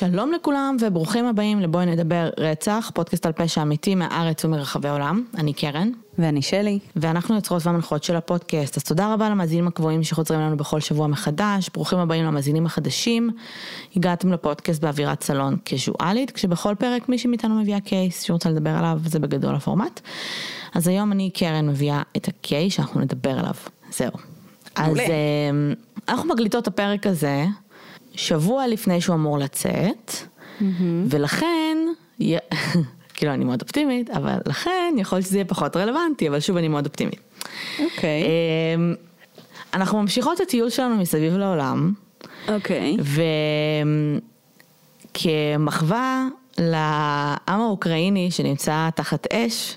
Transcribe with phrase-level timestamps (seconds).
[0.00, 5.24] שלום לכולם וברוכים הבאים לבואי נדבר רצח, פודקאסט על פשע אמיתי מהארץ ומרחבי העולם.
[5.38, 5.90] אני קרן.
[6.18, 6.78] ואני שלי.
[6.96, 11.70] ואנחנו יוצרות והמנחות של הפודקאסט, אז תודה רבה למאזינים הקבועים שחוזרים לנו בכל שבוע מחדש,
[11.74, 13.30] ברוכים הבאים למאזינים החדשים.
[13.96, 19.18] הגעתם לפודקאסט באווירת סלון קזואלית, כשבכל פרק מישהי מאיתנו מביאה קייס שרוצה לדבר עליו, זה
[19.18, 20.00] בגדול הפורמט.
[20.74, 23.54] אז היום אני קרן מביאה את הקייס שאנחנו נדבר עליו,
[23.90, 24.12] זהו.
[24.78, 25.02] מעולה.
[25.02, 25.50] אז אה,
[26.08, 27.46] אנחנו מקליטות את הפרק הזה
[28.14, 30.12] שבוע לפני שהוא אמור לצאת,
[31.08, 31.76] ולכן,
[32.20, 32.36] י-
[33.14, 36.68] כאילו אני מאוד אופטימית, אבל לכן יכול להיות שזה יהיה פחות רלוונטי, אבל שוב אני
[36.68, 37.20] מאוד אופטימית.
[37.78, 38.22] אוקיי.
[38.74, 38.94] אמ,
[39.74, 41.92] אנחנו ממשיכות את הטיול שלנו מסביב לעולם,
[42.48, 42.96] אוקיי.
[45.14, 46.26] וכמחווה
[46.58, 49.76] לעם האוקראיני שנמצא תחת אש,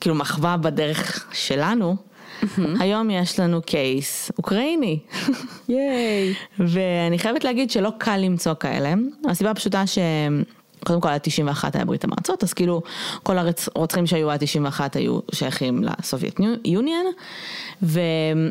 [0.00, 1.96] כאילו מחווה בדרך שלנו,
[2.80, 4.98] היום יש לנו קייס אוקראיני.
[5.68, 6.34] ייי.
[6.72, 8.94] ואני חייבת להגיד שלא קל למצוא כאלה,
[9.30, 9.98] הסיבה הפשוטה ש...
[10.84, 12.82] קודם כל עד 91 היה ברית המועצות, אז כאילו
[13.22, 17.06] כל הרוצחים שהיו עד 91 היו שייכים לסובייט יוניון,
[17.82, 18.50] ואין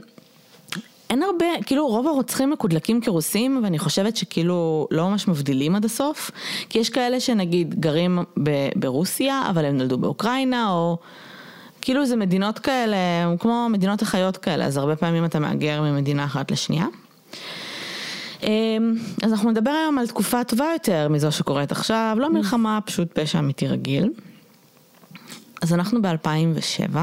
[1.09, 6.31] הרבה, כאילו רוב הרוצחים מקודלקים כרוסים, ואני חושבת שכאילו לא ממש מבדילים עד הסוף,
[6.69, 10.97] כי יש כאלה שנגיד גרים ב- ברוסיה, אבל הם נולדו באוקראינה, או
[11.83, 12.97] כאילו זה מדינות כאלה,
[13.39, 16.85] כמו מדינות החיות כאלה, אז הרבה פעמים אתה מהגר ממדינה אחת לשנייה.
[18.43, 23.19] אמ, אז אנחנו נדבר היום על תקופה טובה יותר מזו שקורית עכשיו, לא מלחמה, פשוט
[23.19, 24.09] פשע אמיתי רגיל.
[25.61, 26.97] אז אנחנו ב-2007,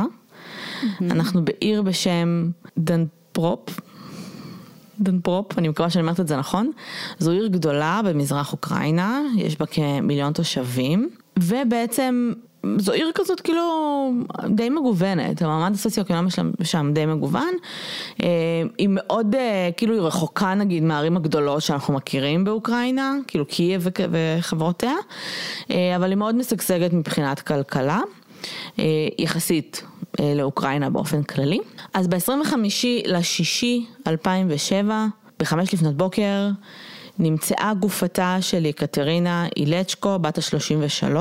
[1.01, 3.81] אנחנו בעיר בשם דניפרו,
[5.01, 6.71] דניפרו, אני מקווה שאני אומרת את זה נכון,
[7.19, 12.33] זו עיר גדולה במזרח אוקראינה, יש בה כמיליון תושבים, ובעצם
[12.79, 13.63] זו עיר כזאת כאילו
[14.49, 17.55] די מגוונת, המעמד הסוציו-אקונומי שם, שם די מגוון,
[18.23, 18.29] אה,
[18.79, 24.95] היא מאוד, אה, כאילו היא רחוקה נגיד מהערים הגדולות שאנחנו מכירים באוקראינה, כאילו קייב וחברותיה,
[25.71, 28.01] אה, אבל היא מאוד משגשגת מבחינת כלכלה.
[29.19, 29.83] יחסית
[30.37, 31.59] לאוקראינה באופן כללי.
[31.95, 32.55] אז ב-25
[33.07, 35.07] לשישי 2007,
[35.39, 36.49] בחמש לפנות בוקר,
[37.19, 41.15] נמצאה גופתה של יקטרינה אילצ'קו, בת ה-33.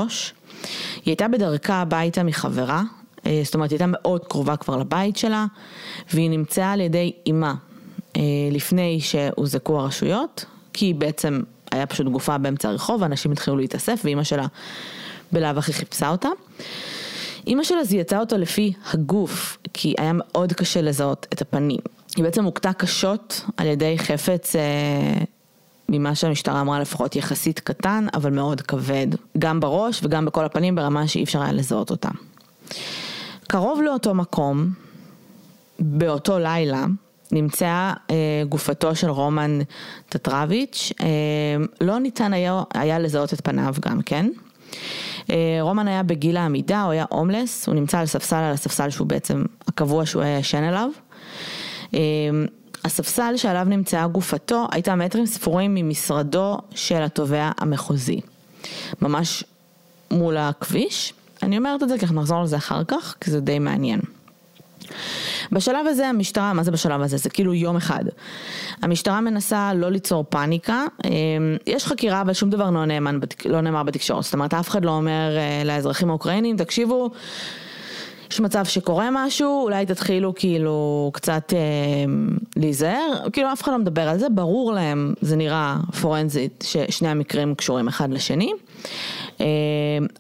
[0.96, 2.84] היא הייתה בדרכה הביתה מחברה,
[3.26, 5.46] אה, זאת אומרת היא הייתה מאוד קרובה כבר לבית שלה,
[6.14, 7.54] והיא נמצאה על ידי אימה
[8.18, 8.22] אה,
[8.52, 14.46] לפני שהוזעקו הרשויות, כי בעצם היה פשוט גופה באמצע הרחוב, ואנשים התחילו להתאסף, ואימא שלה
[15.32, 16.30] בלאו הכי חיפשה אותה.
[17.48, 21.80] אימא שלה זיהתה אותו לפי הגוף, כי היה מאוד קשה לזהות את הפנים.
[22.16, 24.62] היא בעצם הוכתה קשות על ידי חפץ, אה,
[25.92, 29.08] ממה שהמשטרה אמרה לפחות יחסית קטן, אבל מאוד כבד,
[29.38, 32.10] גם בראש וגם בכל הפנים ברמה שאי אפשר היה לזהות אותה.
[33.48, 34.70] קרוב לאותו מקום,
[35.80, 36.86] באותו לילה,
[37.32, 38.16] נמצאה אה,
[38.50, 39.60] גופתו של רומן
[40.10, 41.08] טטרביץ', אה,
[41.82, 44.30] לא ניתן היה, היה לזהות את פניו גם כן.
[45.30, 49.08] אה, רומן היה בגיל העמידה, הוא היה הומלס, הוא נמצא על ספסל, על הספסל שהוא
[49.08, 50.90] בעצם הקבוע שהוא היה ישן עליו.
[51.94, 52.00] אה,
[52.86, 58.22] הספסל שעליו נמצאה גופתו הייתה מטרים ספורים ממשרדו של התובע המחוזי.
[59.02, 59.44] ממש
[60.12, 61.14] מול הכביש.
[61.44, 64.00] אני אומרת את זה כי אנחנו נחזור לזה אחר כך, כי זה די מעניין.
[65.52, 67.18] בשלב הזה המשטרה, מה זה בשלב הזה?
[67.18, 68.04] זה כאילו יום אחד.
[68.82, 71.10] המשטרה מנסה לא ליצור פאניקה, אה,
[71.68, 72.86] יש חקירה אבל שום דבר לא
[73.20, 77.10] בתק- לא נאמר בתקשורת, זאת אומרת אף אחד לא אומר אה, לאזרחים האוקראינים, תקשיבו,
[78.32, 81.60] יש מצב שקורה משהו, אולי תתחילו כאילו קצת אה,
[82.56, 87.56] להיזהר, כאילו אף אחד לא מדבר על זה, ברור להם, זה נראה פורנזית, ששני המקרים
[87.56, 88.52] קשורים אחד לשני,
[89.42, 89.46] אה,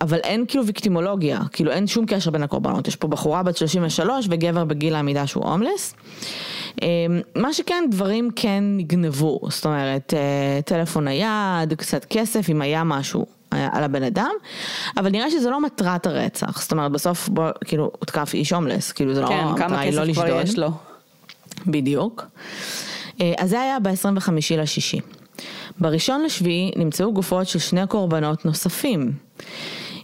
[0.01, 4.27] אבל אין כאילו ויקטימולוגיה, כאילו אין שום קשר בין הקורבנות, יש פה בחורה בת 33
[4.29, 5.95] וגבר בגיל העמידה שהוא הומלס.
[6.81, 6.87] אה,
[7.35, 13.38] מה שכן, דברים כן נגנבו, זאת אומרת, אה, טלפון נייד, קצת כסף, אם היה משהו.
[13.53, 14.31] אה, על הבן אדם,
[14.97, 19.13] אבל נראה שזה לא מטרת הרצח, זאת אומרת בסוף בוא, כאילו הותקף איש הומלס, כאילו
[19.13, 20.43] זה לא, כן, המטרה כמה היא לא כסף כבר לשדוד.
[20.43, 20.71] יש לו.
[21.67, 22.25] בדיוק.
[23.21, 24.99] אה, אז זה היה ב-25 לשישי.
[25.79, 29.11] בראשון לשביעי נמצאו גופות של שני קורבנות נוספים,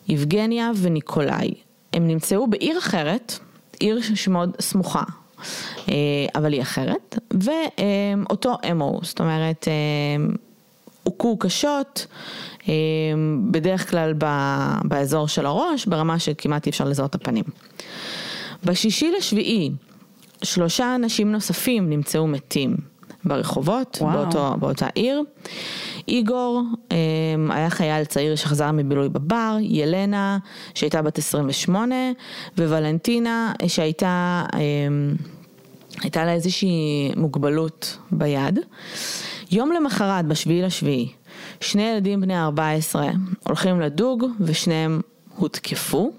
[0.07, 1.53] יבגניה וניקולאי.
[1.94, 3.39] הם נמצאו בעיר אחרת,
[3.80, 5.03] עיר שמאוד סמוכה,
[5.89, 5.94] אה,
[6.36, 9.68] אבל היא אחרת, ואותו אמו, זאת אומרת,
[11.06, 12.07] הוכו קשות,
[12.69, 12.74] אה,
[13.52, 14.13] בדרך כלל
[14.84, 17.44] באזור של הראש, ברמה שכמעט אי אפשר לזהות את הפנים.
[18.63, 19.72] בשישי לשביעי,
[20.44, 22.78] שלושה אנשים נוספים נמצאו מתים
[23.25, 24.12] ברחובות, וואו.
[24.12, 25.22] באותו, באותה עיר.
[26.07, 26.62] איגור
[26.92, 26.98] אה,
[27.50, 30.38] היה חייל צעיר שחזר מבילוי בבר, ילנה
[30.74, 31.96] שהייתה בת 28
[32.57, 34.60] וולנטינה שהייתה אה,
[36.01, 38.59] הייתה לה איזושהי מוגבלות ביד.
[39.51, 41.12] יום למחרת, בשביעי לשביעי,
[41.62, 43.09] שני ילדים בני 14
[43.44, 45.01] הולכים לדוג ושניהם
[45.36, 46.12] הותקפו.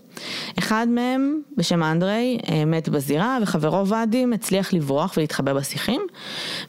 [0.58, 6.00] אחד מהם, בשם אנדרי, אה, מת בזירה וחברו ואדים הצליח לברוח ולהתחבא בשיחים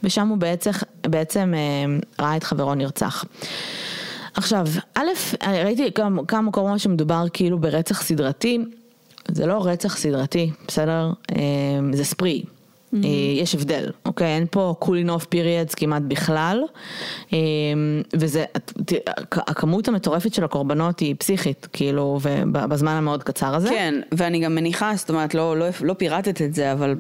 [0.03, 0.71] ושם הוא בעצם,
[1.03, 3.25] בעצם אה, ראה את חברו נרצח.
[4.33, 5.07] עכשיו, א',
[5.47, 8.59] ראיתי כמה, כמה מקומות שמדובר כאילו ברצח סדרתי,
[9.31, 11.11] זה לא רצח סדרתי, בסדר?
[11.31, 11.37] אה,
[11.93, 12.43] זה ספרי.
[12.93, 13.07] Mm-hmm.
[13.41, 14.27] יש הבדל, אוקיי?
[14.27, 16.63] אין פה cooling off periods כמעט בכלל,
[17.33, 17.37] אה,
[18.13, 18.45] וזה,
[19.33, 23.69] הכמות המטורפת של הקורבנות היא פסיכית, כאילו, ובזמן המאוד קצר הזה.
[23.69, 26.95] כן, ואני גם מניחה, זאת אומרת, לא, לא, לא פירטת את זה, אבל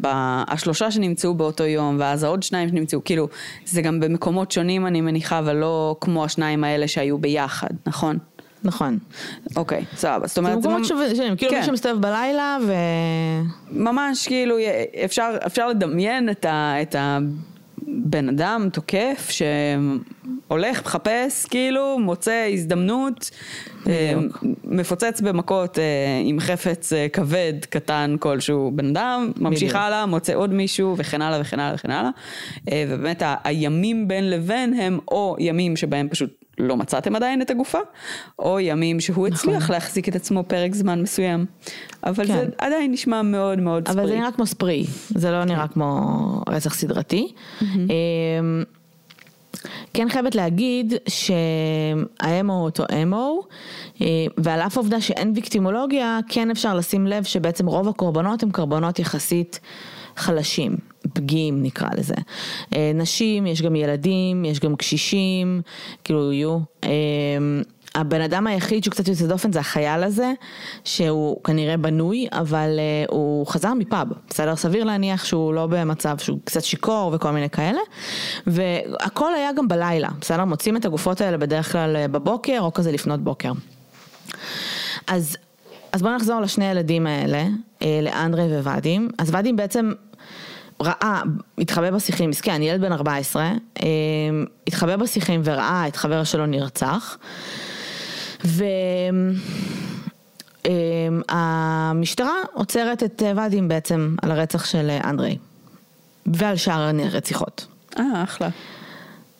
[0.47, 3.27] השלושה שנמצאו באותו יום, ואז העוד שניים שנמצאו, כאילו,
[3.65, 8.17] זה גם במקומות שונים אני מניחה, אבל לא כמו השניים האלה שהיו ביחד, נכון?
[8.63, 8.97] נכון.
[9.55, 10.27] אוקיי, סבבה.
[10.27, 11.59] זאת אומרת, זה מקומות שונים, כאילו כן.
[11.59, 12.73] מי שמסתובב בלילה ו...
[13.71, 14.55] ממש כאילו
[15.05, 23.31] אפשר, אפשר לדמיין את, ה, את הבן אדם תוקף שהולך, מחפש, כאילו, מוצא הזדמנות,
[23.87, 24.13] אה,
[24.63, 25.83] מפוצץ במכות אה,
[26.23, 29.75] עם חפץ אה, כבד, קטן כלשהו בן אדם, ממשיך בדיוק.
[29.75, 32.09] הלאה, מוצא עוד מישהו וכן הלאה וכן הלאה וכן הלאה.
[32.89, 37.79] ובאמת הימים בין לבין הם או ימים שבהם פשוט לא מצאתם עדיין את הגופה,
[38.39, 41.45] או ימים שהוא הצליח להחזיק את עצמו פרק זמן מסוים.
[42.03, 42.33] אבל כן.
[42.33, 44.01] זה עדיין נשמע מאוד מאוד ספרי.
[44.01, 46.01] אבל זה נראה כמו ספרי, זה לא נראה כמו
[46.49, 47.33] רצח סדרתי.
[47.61, 48.63] אמ,
[49.93, 53.41] כן חייבת להגיד שהאמו הוא אותו אמו,
[54.01, 54.07] אה,
[54.37, 59.59] ועל אף העובדה שאין ויקטימולוגיה, כן אפשר לשים לב שבעצם רוב הקורבנות הם קורבנות יחסית
[60.17, 60.77] חלשים,
[61.13, 62.15] פגיעים נקרא לזה.
[62.75, 65.61] אה, נשים, יש גם ילדים, יש גם קשישים,
[66.03, 66.59] כאילו יהיו.
[66.83, 66.89] אה,
[67.97, 70.33] הבן אדם היחיד שהוא קצת יוצא דופן זה החייל הזה,
[70.83, 74.55] שהוא כנראה בנוי, אבל uh, הוא חזר מפאב, בסדר?
[74.55, 77.79] סביר להניח שהוא לא במצב שהוא קצת שיכור וכל מיני כאלה,
[78.47, 80.45] והכל היה גם בלילה, בסדר?
[80.45, 83.51] מוצאים את הגופות האלה בדרך כלל אה, בבוקר או כזה לפנות בוקר.
[85.07, 85.37] אז,
[85.91, 87.45] אז בואו נחזור לשני הילדים האלה,
[87.81, 89.09] אה, לאנדרי וואדים.
[89.17, 89.91] אז ואדים בעצם
[90.81, 91.21] ראה,
[91.57, 93.87] התחבא בשיחים, מסכן, ילד בן 14, אה,
[94.67, 97.17] התחבא בשיחים וראה את חבר שלו נרצח.
[101.29, 105.37] והמשטרה עוצרת את ואדים בעצם על הרצח של אנדרי
[106.25, 107.67] ועל שאר הרציחות.
[107.99, 108.49] אה, אחלה.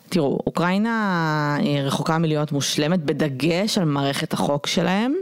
[0.10, 5.13] תראו, אוקראינה היא רחוקה מלהיות מושלמת, בדגש על מערכת החוק שלהם.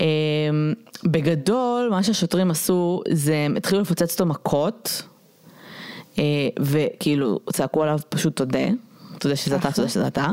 [0.00, 5.02] אמ, בגדול, מה שהשוטרים עשו, זה הם התחילו לפוצץ אותו מכות,
[6.18, 6.24] אה,
[6.60, 8.66] וכאילו צעקו עליו פשוט תודה,
[9.18, 10.26] תודה שזה אתה, תודה שזה אתה.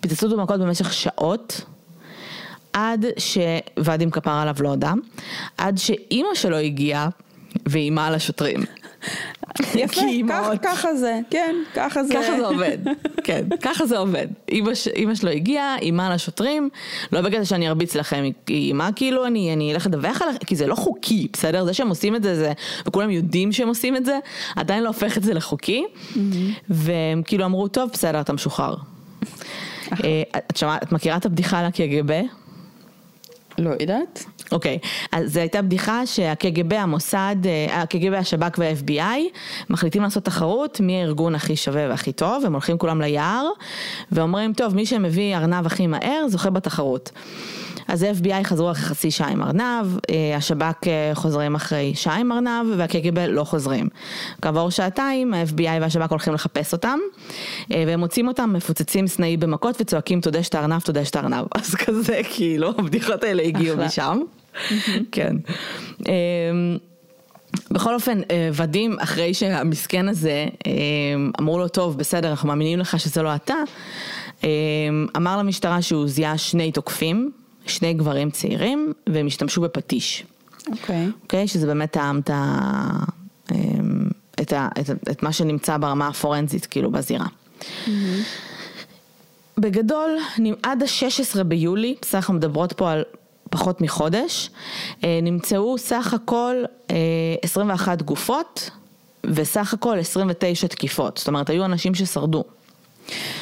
[0.00, 1.64] פיצצו אותו מכות במשך שעות.
[2.72, 4.92] עד שוואדים כפר עליו לא הודה,
[5.58, 7.08] עד שאימא שלו הגיעה
[7.66, 8.60] ואיימה על השוטרים.
[9.74, 12.14] יפה, אימהות- ככה- זה, כן, ככה זה.
[12.14, 12.78] ככה זה עובד,
[13.24, 14.26] כן, ככה זה עובד.
[14.52, 16.68] אמא, אמא שלו הגיעה, אימה על השוטרים,
[17.12, 20.66] לא בקטע שאני ארביץ לכם, היא אימה כאילו אני, אני אלך לדווח עליכם, כי זה
[20.66, 21.64] לא חוקי, בסדר?
[21.64, 22.52] זה שהם עושים את זה, זה,
[22.86, 24.18] וכולם יודעים שהם עושים את זה,
[24.56, 25.84] עדיין לא הופך את זה לחוקי,
[26.70, 28.74] והם כאילו אמרו, טוב, בסדר, אתה משוחרר.
[30.04, 32.20] אה, את שמעת, את מכירה את הבדיחה על הקג"ב?
[33.60, 34.24] לא יודעת.
[34.52, 34.78] אוקיי,
[35.12, 39.38] אז זו הייתה בדיחה שהקג"ב, המוסד, אה, הקג"ב, השב"כ וה-FBI
[39.70, 43.48] מחליטים לעשות תחרות מי הארגון הכי שווה והכי טוב, הם הולכים כולם ליער
[44.12, 47.10] ואומרים, טוב, מי שמביא ארנב הכי מהר זוכה בתחרות.
[47.90, 52.32] אז ה-FBI חזרו אחרי חצי שעה עם ארנב, אה, השב"כ אה, חוזרים אחרי שעה עם
[52.32, 53.88] ארנב והקג"ב לא חוזרים.
[54.42, 56.98] כעבור שעתיים ה-FBI והשב"כ הולכים לחפש אותם
[57.72, 61.44] אה, והם מוצאים אותם מפוצצים סנאי במכות וצועקים תודה שאתה ארנב, תודה שאתה ארנב.
[61.58, 63.76] אז כזה כאילו הבדיחות האלה הגיעו.
[63.76, 64.20] משם.
[65.12, 65.36] כן.
[66.06, 66.12] אמ,
[67.70, 68.20] בכל אופן,
[68.52, 73.54] ודים, אחרי שהמסכן הזה, אמ, אמרו לו, טוב, בסדר, אנחנו מאמינים לך שזה לא אתה,
[74.44, 74.48] אמ,
[75.16, 77.30] אמר למשטרה שהוא זיהה שני תוקפים,
[77.70, 80.24] שני גברים צעירים, והם השתמשו בפטיש.
[80.72, 81.08] אוקיי.
[81.22, 81.48] אוקיי?
[81.48, 82.58] שזה באמת טעם את, ה,
[83.52, 84.08] אמ,
[84.40, 87.26] את, ה, את, ה- את מה שנמצא ברמה הפורנזית, כאילו, בזירה.
[89.58, 93.02] בגדול, נ- עד ה-16 ביולי, בסך אנחנו מדברות פה על
[93.50, 94.50] פחות מחודש,
[95.04, 96.56] אה, נמצאו סך הכל
[96.90, 96.96] אה,
[97.42, 98.70] 21 גופות
[99.24, 101.16] וסך הכל 29 תקיפות.
[101.16, 102.44] זאת אומרת, היו אנשים ששרדו.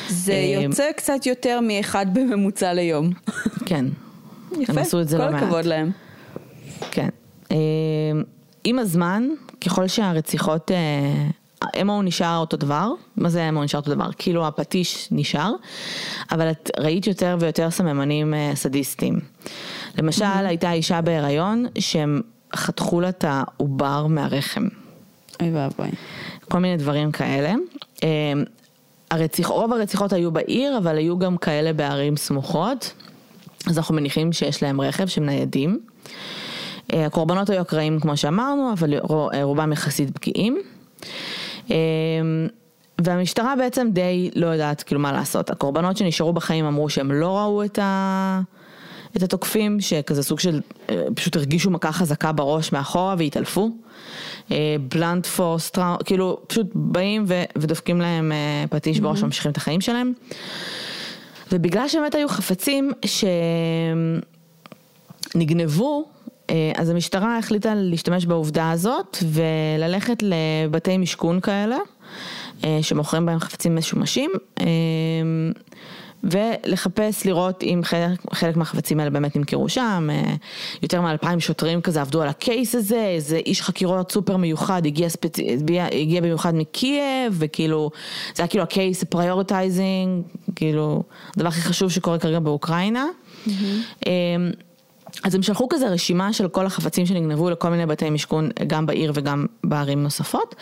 [0.09, 3.11] זה אה, יוצא קצת יותר מאחד בממוצע ליום.
[3.67, 3.85] כן.
[4.61, 5.43] יפה, הם עשו את זה כל לא מעט.
[5.43, 5.90] הכבוד להם.
[6.90, 7.09] כן.
[7.52, 7.57] אה,
[8.64, 9.28] עם הזמן,
[9.61, 10.71] ככל שהרציחות,
[11.83, 14.11] אמו נשאר אותו דבר, מה זה אמו נשאר אותו דבר?
[14.19, 15.52] כאילו הפטיש נשאר,
[16.33, 19.21] אבל את ראית יותר ויותר סממנים אה, סדיסטיים.
[19.99, 22.21] למשל, הייתה אישה בהיריון שהם
[22.55, 24.69] חתכו לה את העובר מהרחם.
[25.40, 25.88] אוי ואבוי.
[26.49, 27.55] כל מיני דברים כאלה.
[28.05, 28.33] אה,
[29.11, 32.93] הרציח, רוב הרציחות היו בעיר, אבל היו גם כאלה בערים סמוכות.
[33.69, 35.81] אז אנחנו מניחים שיש להם רכב שהם ניידים.
[36.93, 38.95] אה, הקורבנות היו אקראיים כמו שאמרנו, אבל
[39.43, 40.59] רובם יחסית פגיעים.
[41.71, 41.77] אה,
[43.01, 45.51] והמשטרה בעצם די לא יודעת כאילו מה לעשות.
[45.51, 48.41] הקורבנות שנשארו בחיים אמרו שהם לא ראו את, ה...
[49.17, 50.61] את התוקפים, שכזה סוג של,
[50.91, 53.71] אה, פשוט הרגישו מכה חזקה בראש מאחורה והתעלפו.
[54.91, 55.71] בלנט פורס,
[56.05, 57.43] כאילו פשוט באים ו...
[57.59, 58.33] ודופקים להם
[58.71, 60.13] פטיש בראש וממשיכים את החיים שלהם.
[61.52, 62.93] ובגלל שבאמת היו חפצים
[65.35, 66.05] שנגנבו,
[66.50, 71.76] אה, אז המשטרה החליטה להשתמש בעובדה הזאת וללכת לבתי משכון כאלה,
[72.64, 74.31] אה, שמוכרים בהם חפצים משומשים.
[76.25, 80.09] אה, ולחפש, לראות אם חלק, חלק מהחפצים האלה באמת נמכרו שם,
[80.83, 85.09] יותר מאלפיים שוטרים כזה עבדו על ה case הזה, איזה איש חקירות סופר מיוחד הגיע,
[85.09, 85.39] ספצ...
[85.93, 87.91] הגיע, במיוחד מקייב, וכאילו,
[88.35, 90.23] זה היה כאילו ה case prioritizing,
[90.57, 91.03] כאילו,
[91.37, 93.07] הדבר הכי חשוב שקורה כרגע באוקראינה.
[93.47, 94.09] Mm-hmm.
[95.25, 99.13] אז הם שלחו כזה רשימה של כל החפצים שנגנבו לכל מיני בתי משכון, גם בעיר
[99.15, 100.55] וגם בערים נוספות,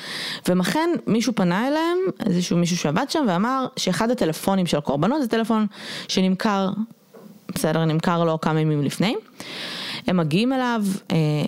[0.49, 5.67] ומכן מישהו פנה אליהם, איזשהו מישהו שעבד שם, ואמר שאחד הטלפונים של הקורבנות זה טלפון
[6.09, 6.71] שנמכר,
[7.55, 9.15] בסדר, נמכר לו כמה ימים לפני.
[10.07, 10.83] הם מגיעים אליו,
[11.13, 11.45] אה,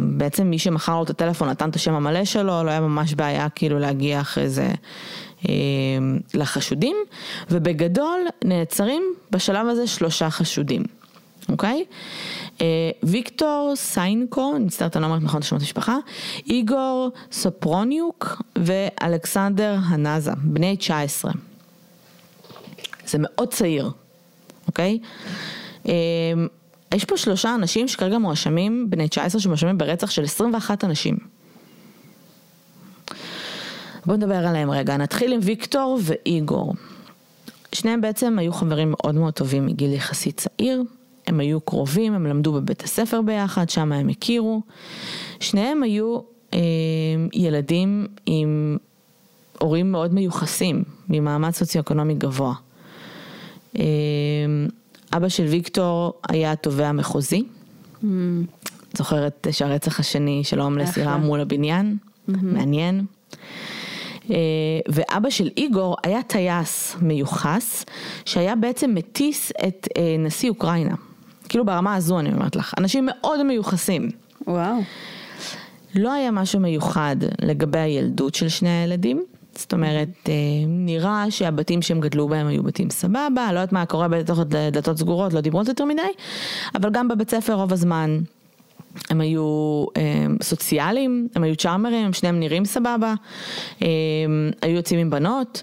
[0.00, 3.48] בעצם מי שמכר לו את הטלפון נתן את השם המלא שלו, לא היה ממש בעיה
[3.48, 4.68] כאילו להגיע אחרי זה
[5.48, 5.54] אה,
[6.34, 6.96] לחשודים,
[7.50, 10.82] ובגדול נעצרים בשלב הזה שלושה חשודים.
[11.48, 11.84] אוקיי?
[12.60, 15.96] אה, ויקטור סיינקו, אני מצטערת, אני לא אומרת נכון את שמות המשפחה,
[16.46, 21.32] איגור סופרוניוק ואלכסנדר הנזה, בני 19.
[23.06, 23.90] זה מאוד צעיר,
[24.66, 24.98] אוקיי?
[25.88, 25.92] אה,
[26.94, 31.16] יש פה שלושה אנשים שכרגע מואשמים, בני 19, שמואשמים ברצח של 21 אנשים.
[34.06, 36.74] בואו נדבר עליהם רגע, נתחיל עם ויקטור ואיגור.
[37.72, 40.82] שניהם בעצם היו חברים מאוד מאוד טובים מגיל יחסית צעיר.
[41.26, 44.60] הם היו קרובים, הם למדו בבית הספר ביחד, שם הם הכירו.
[45.40, 46.18] שניהם היו
[46.54, 46.58] אה,
[47.32, 48.76] ילדים עם
[49.60, 52.54] הורים מאוד מיוחסים, ממעמד סוציו-אקונומי גבוה.
[53.78, 53.84] אה,
[55.12, 57.42] אבא של ויקטור היה תובע מחוזי.
[58.02, 58.06] Mm.
[58.96, 61.96] זוכרת שהרצח השני של ההומלס אירע מול הבניין?
[61.96, 62.32] Mm-hmm.
[62.42, 63.04] מעניין.
[64.30, 64.36] אה,
[64.88, 67.84] ואבא של איגור היה טייס מיוחס,
[68.24, 70.94] שהיה בעצם מטיס את אה, נשיא אוקראינה.
[71.48, 74.10] כאילו ברמה הזו אני אומרת לך, אנשים מאוד מיוחסים.
[74.46, 74.76] וואו.
[75.94, 79.24] לא היה משהו מיוחד לגבי הילדות של שני הילדים.
[79.54, 80.34] זאת אומרת, אה,
[80.68, 85.32] נראה שהבתים שהם גדלו בהם היו בתים סבבה, לא יודעת מה קורה בתוך דלתות סגורות,
[85.32, 86.02] לא דיברו על זה יותר מדי,
[86.74, 88.18] אבל גם בבית ספר רוב הזמן
[89.10, 93.14] הם היו אה, סוציאליים, הם היו צ'ארמרים, הם שניהם נראים סבבה,
[93.82, 93.88] אה,
[94.62, 95.62] היו יוצאים עם בנות.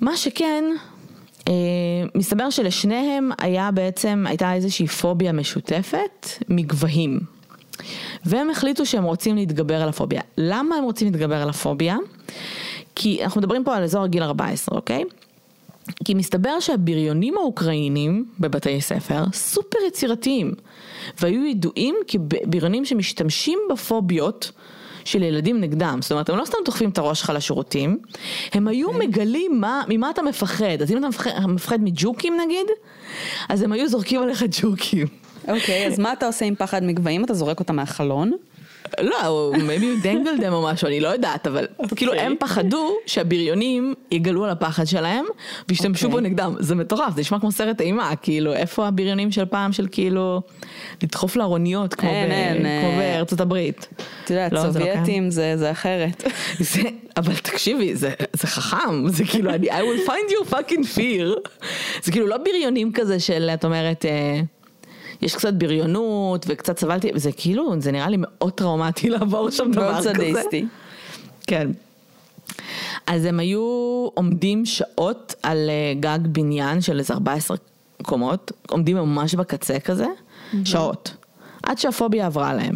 [0.00, 0.64] מה שכן,
[2.14, 7.20] מסתבר שלשניהם היה בעצם, הייתה איזושהי פוביה משותפת מגבהים.
[8.24, 10.20] והם החליטו שהם רוצים להתגבר על הפוביה.
[10.38, 11.96] למה הם רוצים להתגבר על הפוביה?
[12.94, 15.04] כי אנחנו מדברים פה על אזור הגיל 14, אוקיי?
[16.04, 20.54] כי מסתבר שהבריונים האוקראינים בבתי ספר סופר יצירתיים
[21.20, 24.52] והיו ידועים כבריונים שמשתמשים בפוביות
[25.06, 25.98] של ילדים נגדם.
[26.02, 27.98] זאת אומרת, הם לא סתם דוחפים את הראש שלך לשירותים,
[28.52, 28.92] הם היו okay.
[28.92, 29.06] אוקיי.
[29.06, 30.82] מגלים מה, ממה אתה מפחד.
[30.82, 32.66] אז אם אתה מפחד, מפחד מג'וקים נגיד,
[33.48, 35.06] אז הם היו זורקים עליך ג'וקים.
[35.48, 37.24] אוקיי, okay, אז מה אתה עושה עם פחד מגבהים?
[37.24, 38.32] אתה זורק אותם מהחלון?
[39.00, 40.06] לא, maybe you
[40.40, 41.66] them או משהו, אני לא יודעת, אבל.
[41.96, 45.24] כאילו הם פחדו שהבריונים יגלו על הפחד שלהם
[45.68, 46.10] וישתמשו.
[46.10, 49.86] בו נגדם, זה מטורף, זה נשמע כמו סרט אימה, כאילו איפה הבריונים של פעם של
[49.90, 50.42] כאילו
[51.02, 52.96] לדחוף לארוניות כמו, אה...
[52.98, 53.88] בארצות הברית.
[54.24, 56.24] את יודעת, לא, סובייטים זה, לא זה, זה אחרת.
[57.16, 61.50] אבל תקשיבי, זה, זה חכם, זה כאילו אני, I will find your fucking fear,
[62.02, 64.04] זה כאילו לא בריונים כזה של את אומרת.
[65.22, 69.98] יש קצת בריונות וקצת סבלתי, זה כאילו, זה נראה לי מאוד טראומטי לעבור שם דבר
[69.98, 70.12] כזה.
[70.12, 70.66] מאוד סדיסטי.
[71.46, 71.70] כן.
[73.06, 73.60] אז הם היו
[74.14, 77.56] עומדים שעות על אה, גג בניין של איזה 14
[78.02, 80.56] קומות, עומדים ממש בקצה כזה, mm-hmm.
[80.64, 81.14] שעות,
[81.62, 82.74] עד שהפוביה עברה להם.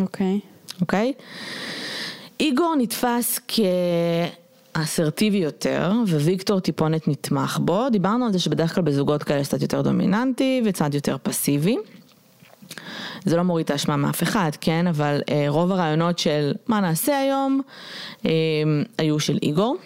[0.00, 0.40] אוקיי.
[0.42, 0.80] Okay.
[0.80, 1.12] אוקיי?
[1.16, 1.22] Okay?
[2.40, 3.60] איגור נתפס כ...
[4.74, 7.88] אסרטיבי יותר, וויקטור טיפונת נתמך בו.
[7.90, 11.76] דיברנו על זה שבדרך כלל בזוגות כאלה יש קצת יותר דומיננטי וצד יותר פסיבי.
[13.24, 14.86] זה לא מוריד את האשמה מאף אחד, כן?
[14.86, 17.60] אבל אה, רוב הרעיונות של מה נעשה היום
[18.26, 18.30] אה,
[18.98, 19.76] היו של איגור.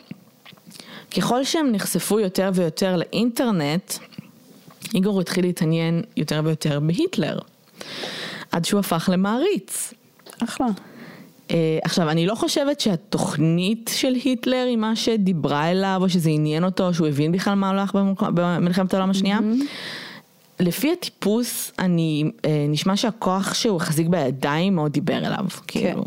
[1.16, 3.92] ככל שהם נחשפו יותר ויותר לאינטרנט,
[4.94, 7.38] איגור התחיל להתעניין יותר ויותר בהיטלר.
[8.52, 9.94] עד שהוא הפך למעריץ.
[10.44, 10.66] אחלה.
[11.50, 16.64] אה, עכשיו, אני לא חושבת שהתוכנית של היטלר היא מה שדיברה אליו, או שזה עניין
[16.64, 19.38] אותו, שהוא הבין בכלל מה הולך במלח- במלחמת העולם השנייה.
[20.60, 26.04] לפי הטיפוס, אני, אה, נשמע שהכוח שהוא החזיק בידיים מאוד דיבר אליו, כאילו.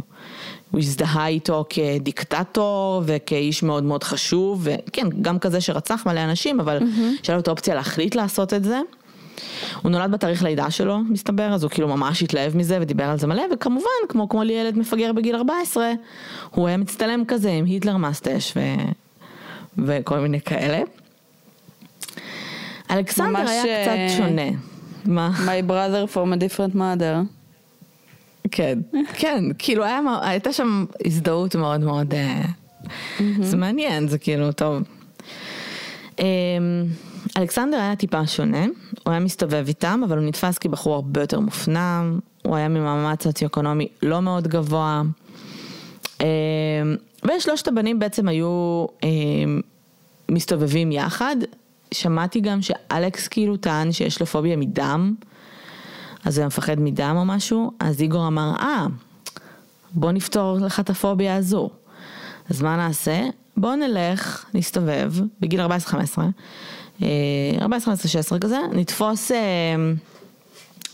[0.72, 6.80] הוא הזדהה איתו כדיקטטור וכאיש מאוד מאוד חשוב, וכן, גם כזה שרצח מלא אנשים, אבל
[7.24, 8.80] שהיה לו את האופציה להחליט לעשות את זה.
[9.82, 13.28] הוא נולד בתאריך לידה שלו, מסתבר, אז הוא כאילו ממש התלהב מזה ודיבר על זה
[13.28, 15.92] מלא, וכמובן, כמו כל ילד מפגר בגיל 14,
[16.50, 18.60] הוא היה מצטלם כזה עם היטלר מסטש ו...
[19.78, 20.82] וכל מיני כאלה.
[22.92, 24.50] אלכסנדר היה אה, קצת שונה.
[25.06, 25.32] מה?
[25.46, 27.26] My brother from a different mother.
[28.52, 28.80] כן,
[29.14, 32.42] כן, כאילו היה, הייתה שם הזדהות מאוד מאוד, אה,
[33.42, 34.84] זה מעניין, זה כאילו טוב.
[37.38, 38.66] אלכסנדר היה טיפה שונה,
[39.04, 43.88] הוא היה מסתובב איתם, אבל הוא נתפס כבחור הרבה יותר מופנם, הוא היה ממעמד סוציו-אקונומי
[44.02, 45.02] לא מאוד גבוה.
[46.22, 46.26] אמ,
[47.24, 49.62] ושלושת הבנים בעצם היו אמ,
[50.30, 51.36] מסתובבים יחד.
[51.94, 55.16] שמעתי גם שאלכס כאילו טען שיש לו פוביה מדם,
[56.26, 58.86] אז הוא מפחד מדם או משהו, אז איגור אמר, אה,
[59.94, 61.70] בוא נפתור לך את הפוביה הזו.
[62.50, 63.22] אז מה נעשה?
[63.58, 65.70] בוא נלך, נסתובב, בגיל 14-15,
[67.02, 67.66] אה,
[68.36, 69.38] 14-15-16 כזה, נתפוס אה,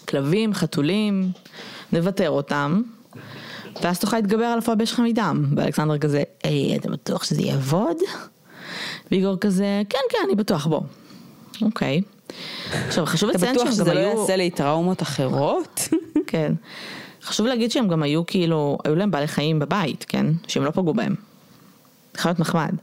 [0.07, 1.31] כלבים, חתולים,
[1.91, 2.81] נוותר אותם,
[3.81, 5.45] ואז תוכל להתגבר על הפוביה שלך מדם.
[5.55, 7.97] ואלכסנדר כזה, היי, אתה בטוח שזה יעבוד?
[9.11, 10.81] ואיגור כזה, כן, כן, אני בטוח, בוא.
[11.61, 12.01] אוקיי.
[12.87, 14.19] עכשיו, חשוב אתה לציין בטוח שהם שזה גם לא היו...
[14.19, 15.87] יעשה לי טראומות אחרות?
[16.27, 16.53] כן.
[17.23, 20.25] חשוב להגיד שהם גם היו כאילו, היו להם בעלי חיים בבית, כן?
[20.47, 21.15] שהם לא פגעו בהם.
[22.17, 22.73] חיות מחמד.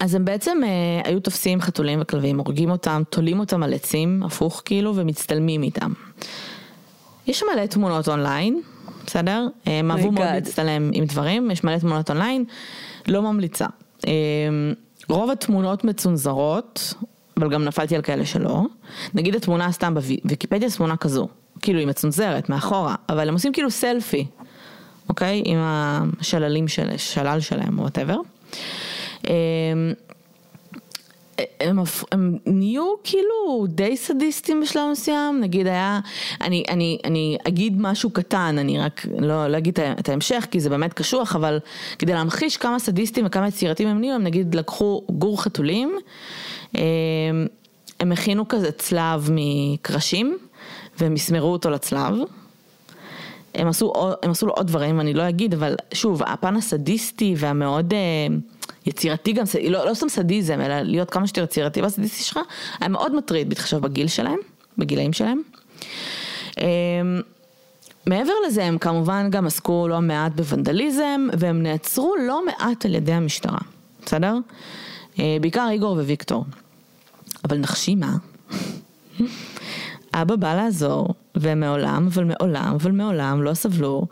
[0.00, 4.62] אז הם בעצם אה, היו תופסים חתולים וכלבים, הורגים אותם, תולים אותם על עצים, הפוך
[4.64, 5.92] כאילו, ומצטלמים איתם.
[7.26, 8.60] יש מלא תמונות אונליין,
[9.06, 9.46] בסדר?
[9.66, 10.30] הם אהבו מאוד God.
[10.32, 12.44] להצטלם עם דברים, יש מלא תמונות אונליין,
[13.08, 13.66] לא ממליצה.
[14.06, 14.12] אמ,
[15.08, 16.94] רוב התמונות מצונזרות,
[17.36, 18.62] אבל גם נפלתי על כאלה שלא.
[19.14, 21.28] נגיד התמונה סתם בוויקיפדיה זו תמונה כזו,
[21.62, 24.26] כאילו היא מצונזרת מאחורה, אבל הם עושים כאילו סלפי,
[25.08, 25.42] אוקיי?
[25.44, 28.16] עם השללים של, שלל שלהם או whatever.
[31.60, 36.00] הם, הפ- הם נהיו כאילו די סדיסטים בשלב מסוים, נגיד היה,
[36.40, 40.70] אני, אני, אני אגיד משהו קטן, אני רק לא, לא אגיד את ההמשך כי זה
[40.70, 41.58] באמת קשוח, אבל
[41.98, 45.96] כדי להמחיש כמה סדיסטים וכמה יצירתיים הם נהיו, הם נגיד לקחו גור חתולים,
[48.00, 50.38] הם הכינו כזה צלב מקרשים,
[50.98, 52.14] והם מסמרו אותו לצלב.
[53.56, 53.92] הם עשו,
[54.22, 57.98] הם עשו לו עוד דברים, אני לא אגיד, אבל שוב, הפן הסדיסטי והמאוד אה,
[58.86, 62.40] יצירתי גם, לא, לא סתם סדיזם, אלא להיות כמה שיותר יצירתי והסדיסטי שלך,
[62.80, 64.38] היה מאוד מטריד, בהתחשב בגיל שלהם,
[64.78, 65.42] בגילאים שלהם.
[66.58, 66.66] אה,
[68.06, 73.12] מעבר לזה, הם כמובן גם עסקו לא מעט בוונדליזם, והם נעצרו לא מעט על ידי
[73.12, 73.58] המשטרה,
[74.04, 74.38] בסדר?
[75.18, 76.44] אה, בעיקר איגור וויקטור.
[77.44, 78.16] אבל נחשי מה?
[80.14, 84.06] אבא בא לעזור, והם מעולם, אבל מעולם, אבל מעולם לא סבלו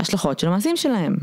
[0.00, 1.16] השלכות של המעשים שלהם.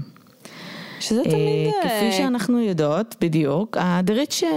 [0.99, 1.73] שזה אה, תמיד...
[1.83, 4.49] אה, כפי שאנחנו יודעות, בדיוק, ה-The Rich אה,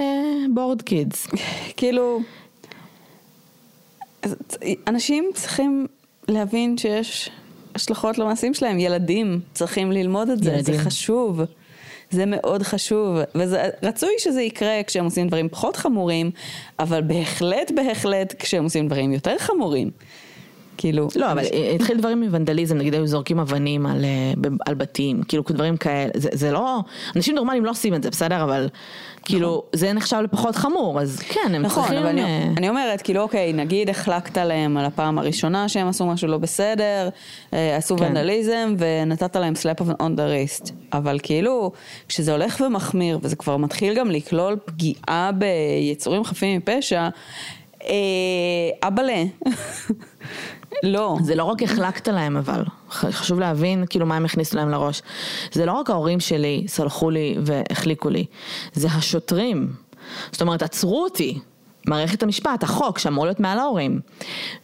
[0.55, 1.37] Board Kids.
[1.77, 2.21] כאילו,
[4.87, 5.87] אנשים צריכים
[6.29, 7.31] להבין שיש
[7.75, 10.75] השלכות למעשים שלהם, ילדים צריכים ללמוד את זה, ילדים.
[10.75, 11.41] זה חשוב.
[12.11, 16.31] זה מאוד חשוב, ורצוי שזה יקרה כשהם עושים דברים פחות חמורים,
[16.79, 19.91] אבל בהחלט בהחלט כשהם עושים דברים יותר חמורים.
[20.77, 21.09] כאילו...
[21.17, 21.43] לא, אבל
[21.75, 24.33] התחיל דברים מוונדליזם, נגיד היו זורקים אבנים על, אה,
[24.67, 26.81] על בתים, כאילו דברים כאלה, זה, זה לא,
[27.17, 28.69] אנשים נורמליים לא עושים את זה, בסדר, אבל
[29.27, 31.99] כאילו, זה נחשב לפחות חמור, אז כן, הם נכון, צריכים...
[31.99, 36.07] אבל אני, אה, אני אומרת, כאילו, אוקיי, נגיד החלקת להם על הפעם הראשונה שהם עשו
[36.07, 37.09] משהו לא בסדר,
[37.53, 38.05] אה, עשו כן.
[38.05, 40.73] ונדליזם, ונתת להם slap on the wrist.
[40.93, 41.73] אבל כאילו,
[42.09, 47.09] כשזה הולך ומחמיר, וזה כבר מתחיל גם לכלול פגיעה ביצורים חפים מפשע,
[48.83, 49.25] אבאלה.
[50.83, 51.17] לא.
[51.23, 55.03] זה לא רק החלקת להם אבל, חשוב להבין כאילו מה הם הכניסו להם לראש.
[55.53, 58.27] זה לא רק ההורים שלי סלחו לי והחליקו לי,
[58.73, 59.73] זה השוטרים.
[60.33, 61.39] זאת אומרת, עצרו אותי.
[61.87, 64.01] מערכת המשפט, החוק שאמור להיות מעל ההורים.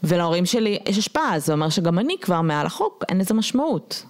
[0.05, 4.05] ולהורים שלי יש השפעה, זה אומר שגם אני כבר מעל החוק, אין לזה משמעות.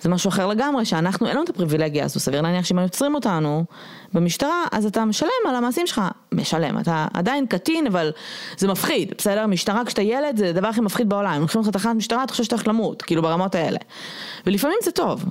[0.00, 3.14] זה משהו אחר לגמרי, שאנחנו, אין לנו את הפריבילגיה הזו, סביר להניח שאם היו עוצרים
[3.14, 3.64] אותנו
[4.12, 8.12] במשטרה, אז אתה משלם על המעשים שלך, משלם, אתה עדיין קטין, אבל
[8.56, 9.46] זה מפחיד, בסדר?
[9.46, 12.44] משטרה כשאתה ילד זה הדבר הכי מפחיד בעולם, אם לוקחים אותך לתחנת משטרה, אתה חושב
[12.44, 13.78] שאתה הולך למות, כאילו ברמות האלה.
[14.46, 15.24] ולפעמים זה טוב,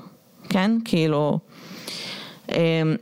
[0.50, 0.72] כן?
[0.86, 1.40] כאילו...
[2.52, 2.96] אמ,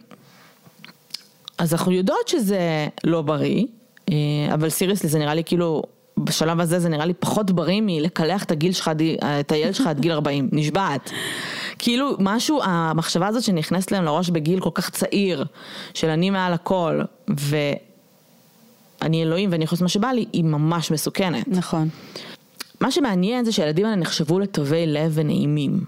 [1.58, 3.65] אז אנחנו יודעות שזה לא בריא,
[4.10, 4.15] אה,
[4.54, 5.84] אבל סיריוסלי זה נראה לי כאילו
[6.17, 8.91] בשלב הזה זה נראה לי פחות בריא מלקלח את הגיל שלך,
[9.39, 11.10] את הילד שלך עד גיל 40, נשבעת.
[11.80, 15.45] כאילו משהו, המחשבה הזאת שנכנסת להם לראש בגיל כל כך צעיר,
[15.93, 21.47] של אני מעל הכל, ואני אלוהים ואני יכול לעשות מה שבא לי, היא ממש מסוכנת.
[21.47, 21.89] נכון.
[22.82, 25.84] מה שמעניין זה שהילדים האלה נחשבו לטובי לב ונעימים,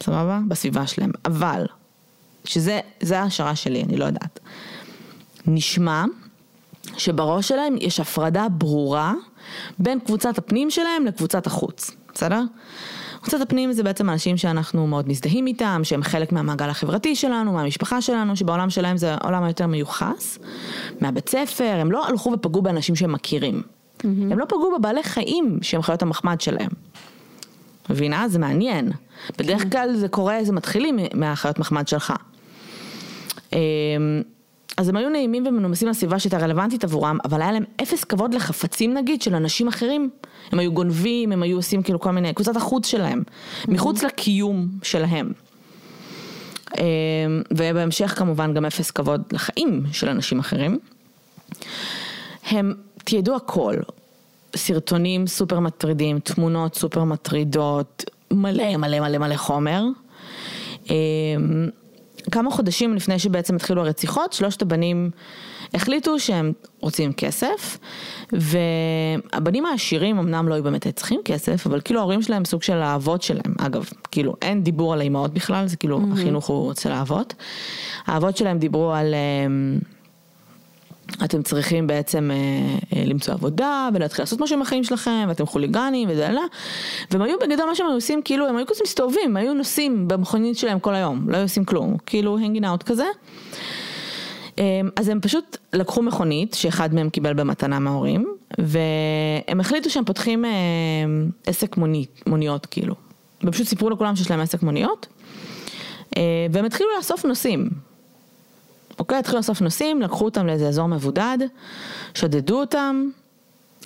[0.00, 0.40] סבבה?
[0.48, 1.10] בסביבה שלהם.
[1.24, 1.66] אבל,
[2.44, 2.80] שזה
[3.12, 4.40] ההשערה שלי, אני לא יודעת.
[5.46, 6.04] נשמע
[6.96, 9.14] שבראש שלהם יש הפרדה ברורה
[9.78, 12.42] בין קבוצת הפנים שלהם לקבוצת החוץ, בסדר?
[13.20, 18.00] קבוצת הפנים זה בעצם אנשים שאנחנו מאוד מזדהים איתם, שהם חלק מהמעגל החברתי שלנו, מהמשפחה
[18.00, 20.38] שלנו, שבעולם שלהם זה העולם היותר מיוחס,
[21.00, 23.62] מהבית ספר, הם לא הלכו ופגעו באנשים שהם מכירים.
[23.62, 24.04] Mm-hmm.
[24.04, 26.70] הם לא פגעו בבעלי חיים שהם חיות המחמד שלהם.
[27.90, 28.28] מבינה?
[28.28, 28.92] זה מעניין.
[29.38, 29.72] בדרך.
[29.72, 32.12] כלל זה קורה, זה מתחילים מהחיות מחמד שלך.
[34.76, 38.34] אמ, אז הם היו נעימים ומנומסים לסביבה שהייתה רלוונטית עבורם, אבל היה להם אפס כבוד
[38.34, 40.10] לחפצים נגיד של אנשים אחרים.
[40.52, 43.22] הם היו גונבים, הם היו עושים כאילו כל מיני, קבוצת החוץ שלהם,
[43.68, 45.32] מחוץ לקיום שלהם.
[46.78, 46.82] אמ,
[47.50, 50.78] ובהמשך כמובן גם אפס כבוד לחיים של אנשים אחרים.
[52.50, 53.74] הם תיעדו הכל,
[54.56, 59.84] סרטונים סופר מטרידים, תמונות סופר מטרידות, מלא מלא מלא מלא חומר.
[62.30, 65.10] כמה חודשים לפני שבעצם התחילו הרציחות, שלושת הבנים
[65.74, 67.78] החליטו שהם רוצים כסף,
[68.32, 73.22] והבנים העשירים אמנם לא היו באמת צריכים כסף, אבל כאילו ההורים שלהם סוג של האבות
[73.22, 76.12] שלהם, אגב, כאילו אין דיבור על האימהות בכלל, זה כאילו mm-hmm.
[76.12, 77.34] החינוך הוא אצל האבות.
[78.06, 79.14] האבות שלהם דיברו על...
[79.14, 79.78] אמ,
[81.24, 82.36] אתם צריכים בעצם אה,
[82.98, 86.42] אה, למצוא עבודה ולהתחיל לעשות משהו עם החיים שלכם ואתם חוליגנים וזה לא.
[87.10, 90.08] והם היו בגדול מה שהם היו עושים כאילו הם היו כזה מסתובבים, הם היו נוסעים
[90.08, 93.04] במכונית שלהם כל היום, לא היו עושים כלום, כאילו הנגין אאוט כזה.
[94.58, 100.44] אה, אז הם פשוט לקחו מכונית שאחד מהם קיבל במתנה מההורים והם החליטו שהם פותחים
[100.44, 100.50] אה,
[101.46, 102.94] עסק מונית, מוניות כאילו.
[103.42, 105.06] והם פשוט סיפרו לכולם שיש להם עסק מוניות
[106.16, 107.70] אה, והם התחילו לאסוף נוסעים.
[108.98, 111.38] אוקיי, התחילו לאסוף נוסעים, לקחו אותם לאיזה אזור מבודד,
[112.14, 113.08] שדדו אותם,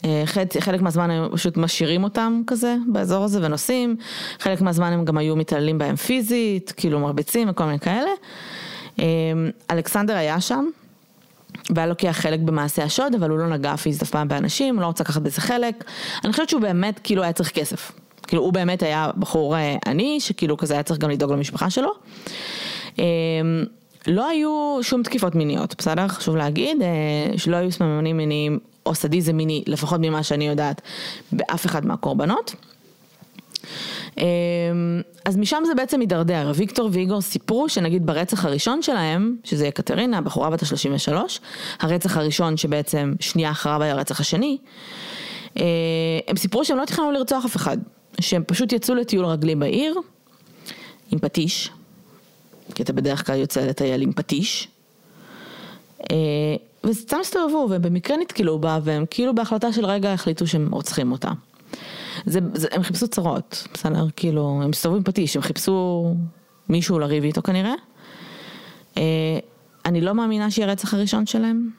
[0.04, 0.22] אה,
[0.60, 3.96] חלק, מהזמן הם פשוט משאירים אותם כזה באזור הזה ונוסעים,
[4.38, 8.10] חלק מהזמן הם גם היו מתעללים בהם פיזית, כאילו מרביצים וכל מיני כאלה.
[8.98, 9.04] אה,
[9.70, 10.64] אלכסנדר היה שם,
[11.70, 14.86] והיה לוקח חלק במעשה השוד, אבל הוא לא נגע פיזית אף פעם באנשים, הוא לא
[14.86, 15.84] רוצה לקחת בזה חלק.
[16.24, 17.92] אני חושבת שהוא באמת כאילו היה צריך כסף.
[18.26, 21.90] כאילו הוא באמת היה בחור אה, עני, שכאילו כזה היה צריך גם לדאוג למשפחה שלו.
[24.06, 26.08] לא היו שום תקיפות מיניות, בסדר?
[26.08, 30.80] חשוב להגיד, אה, שלא היו סממנים מיניים או סדיזם מיני, לפחות ממה שאני יודעת,
[31.32, 32.54] באף אחד מהקורבנות.
[34.18, 34.24] אה,
[35.24, 40.50] אז משם זה בעצם הידרדר, ויקטור ואיגור סיפרו שנגיד ברצח הראשון שלהם, שזה יקטרינה, בחורה
[40.50, 41.14] בת ה-33,
[41.80, 44.58] הרצח הראשון שבעצם שנייה אחריו היה הרצח השני,
[45.56, 45.64] אה,
[46.28, 47.78] הם סיפרו שהם לא תכננו לרצוח אף אחד,
[48.20, 49.94] שהם פשוט יצאו לטיול רגלי בעיר,
[51.10, 51.70] עם פטיש,
[52.80, 54.68] כי אתה בדרך כלל יוצא לטייל עם פטיש.
[56.10, 56.16] אה,
[56.84, 61.30] וסתם הסתובבו, ובמקרה נתקלו בה, והם כאילו בהחלטה של רגע החליטו שהם רוצחים אותה.
[62.26, 64.06] זה, זה, הם חיפשו צרות, בסדר?
[64.16, 66.14] כאילו, הם הסתובבו עם פטיש, הם חיפשו
[66.68, 67.74] מישהו לריב איתו כנראה.
[68.96, 69.02] אה,
[69.84, 71.70] אני לא מאמינה שהיא הרצח הראשון שלהם,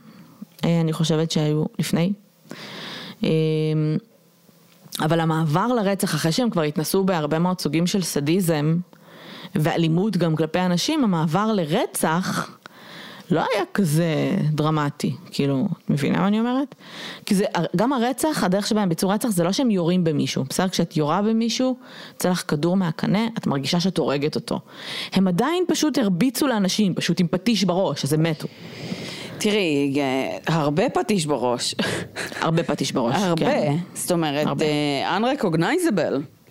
[0.66, 2.14] אה, אני חושבת שהיו לפני.
[5.00, 8.78] אבל המעבר לרצח, אחרי שהם כבר התנסו בהרבה מאוד סוגים של סדיזם,
[9.56, 12.58] ואלימות גם כלפי אנשים, המעבר לרצח
[13.32, 16.76] לא היה כזה דרמטי, כאילו, את מבינה מה אני אומרת?
[17.26, 20.70] כי זה, גם הרצח, הדרך שבה הם ביצעו רצח זה לא שהם יורים במישהו, בסדר?
[20.70, 21.78] כשאת יורה במישהו,
[22.14, 24.60] יוצא לך כדור מהקנה, את מרגישה שאת הורגת אותו.
[25.14, 28.48] הם עדיין פשוט הרביצו לאנשים, פשוט עם פטיש בראש, אז הם מתו.
[29.38, 31.76] תראי, אה, הרבה פטיש בראש.
[32.42, 33.46] הרבה פטיש בראש, הרבה.
[33.46, 33.76] כן.
[33.94, 36.44] זאת אומרת, uh, unrecognizable.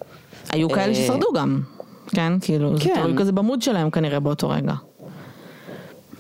[0.53, 1.61] היו כאלה ששרדו גם.
[2.15, 2.33] כן?
[2.41, 2.95] כאילו, כן.
[2.95, 4.75] זה תלוי כזה במוד שלהם כנראה באותו רגע.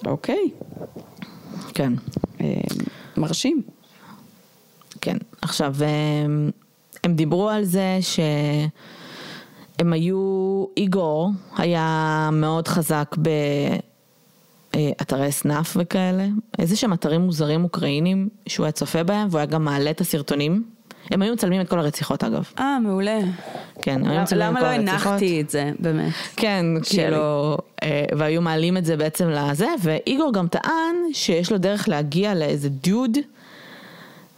[0.06, 0.50] אוקיי.
[1.74, 1.92] כן.
[2.40, 2.54] אה,
[3.16, 3.62] מרשים.
[5.00, 5.16] כן.
[5.42, 13.16] עכשיו, הם, אה, הם דיברו על זה שהם היו, איגור היה מאוד חזק
[14.76, 16.26] באתרי snuff וכאלה,
[16.58, 20.64] איזה שהם אתרים מוזרים אוקראינים שהוא היה צופה בהם והוא היה גם מעלה את הסרטונים.
[21.10, 22.44] הם היו מצלמים את כל הרציחות אגב.
[22.58, 23.18] אה, מעולה.
[23.82, 24.86] כן, היו מצלמים את כל הרציחות.
[24.86, 26.12] למה לא הנחתי את זה, באמת?
[26.36, 31.88] כן, כאילו, אה, והיו מעלים את זה בעצם לזה, ואיגור גם טען שיש לו דרך
[31.88, 33.18] להגיע לאיזה דוד.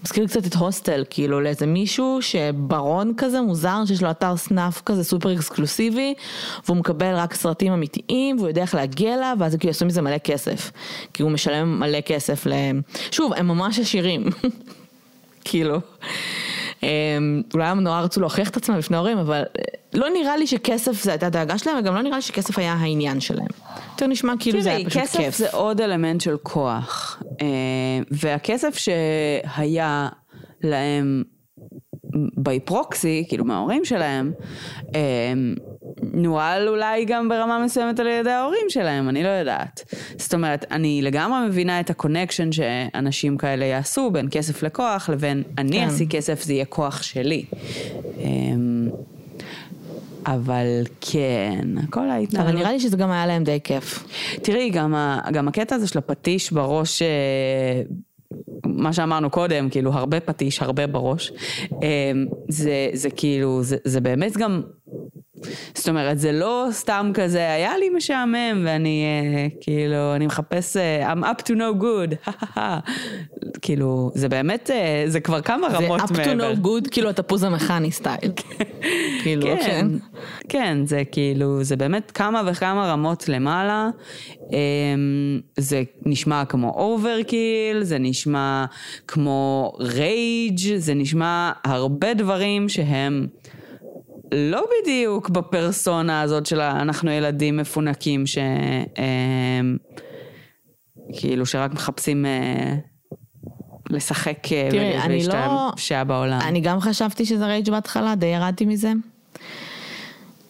[0.04, 5.04] מזכיר קצת את הוסטל, כאילו לאיזה מישהו שברון כזה מוזר, שיש לו אתר snuff כזה
[5.04, 6.14] סופר אקסקלוסיבי,
[6.64, 10.18] והוא מקבל רק סרטים אמיתיים, והוא יודע איך להגיע אליו, ואז כאילו יעשו מזה מלא
[10.18, 10.72] כסף.
[11.14, 12.52] כי הוא משלם מלא כסף ל...
[13.10, 14.24] שוב, הם ממש עשירים.
[15.44, 15.80] כאילו.
[16.82, 19.62] אמ, אולי הם נורא רצו להוכיח את עצמם בפני ההורים, אבל אה,
[19.94, 23.20] לא נראה לי שכסף זה הייתה דאגה שלהם, וגם לא נראה לי שכסף היה העניין
[23.20, 23.46] שלהם.
[23.92, 25.10] יותר נשמע כאילו זה היה פשוט כיף.
[25.10, 27.46] כסף זה עוד אלמנט של כוח, אה,
[28.10, 30.08] והכסף שהיה
[30.62, 31.22] להם
[32.36, 34.32] by proxy, כאילו מההורים שלהם,
[34.94, 35.32] אה,
[36.12, 39.94] נוהל אולי גם ברמה מסוימת על ידי ההורים שלהם, אני לא יודעת.
[40.16, 45.42] זאת אומרת, אני לגמרי מבינה את ה connection שאנשים כאלה יעשו בין כסף לכוח, לבין
[45.58, 45.84] אני כן.
[45.84, 47.44] אעשי כסף, זה יהיה כוח שלי.
[48.20, 48.26] אה,
[50.26, 52.48] אבל כן, כל ההתנהלות.
[52.48, 54.04] אבל נראה לי שזה גם היה להם די כיף.
[54.42, 57.82] תראי, גם, ה, גם הקטע הזה של הפטיש בראש, אה,
[58.64, 61.32] מה שאמרנו קודם, כאילו הרבה פטיש, הרבה בראש,
[61.82, 62.12] אה,
[62.48, 64.62] זה, זה כאילו, זה, זה באמת גם,
[65.74, 71.12] זאת אומרת, זה לא סתם כזה, היה לי משעמם ואני אה, כאילו, אני מחפש, אה,
[71.12, 72.30] I'm up to no good,
[73.62, 76.52] כאילו, זה באמת, אה, זה כבר כמה זה רמות up to מעבר.
[76.52, 78.32] no good, כאילו התפוז המכני סטייל.
[79.22, 79.86] כאילו, כן, כן.
[80.48, 83.90] כן, זה כאילו, זה באמת כמה וכמה רמות למעלה.
[84.52, 88.64] אמ, זה נשמע כמו overkill, זה נשמע
[89.08, 93.26] כמו rage, זה נשמע הרבה דברים שהם
[94.32, 98.38] לא בדיוק בפרסונה הזאת של ה- אנחנו ילדים מפונקים ש...
[98.98, 99.76] אמ,
[101.18, 102.74] כאילו שרק מחפשים אה,
[103.90, 104.68] לשחק אה,
[105.04, 106.40] אני לא- ולהשתעשע בעולם.
[106.40, 108.92] אני גם חשבתי שזה rage בהתחלה, די ירדתי מזה.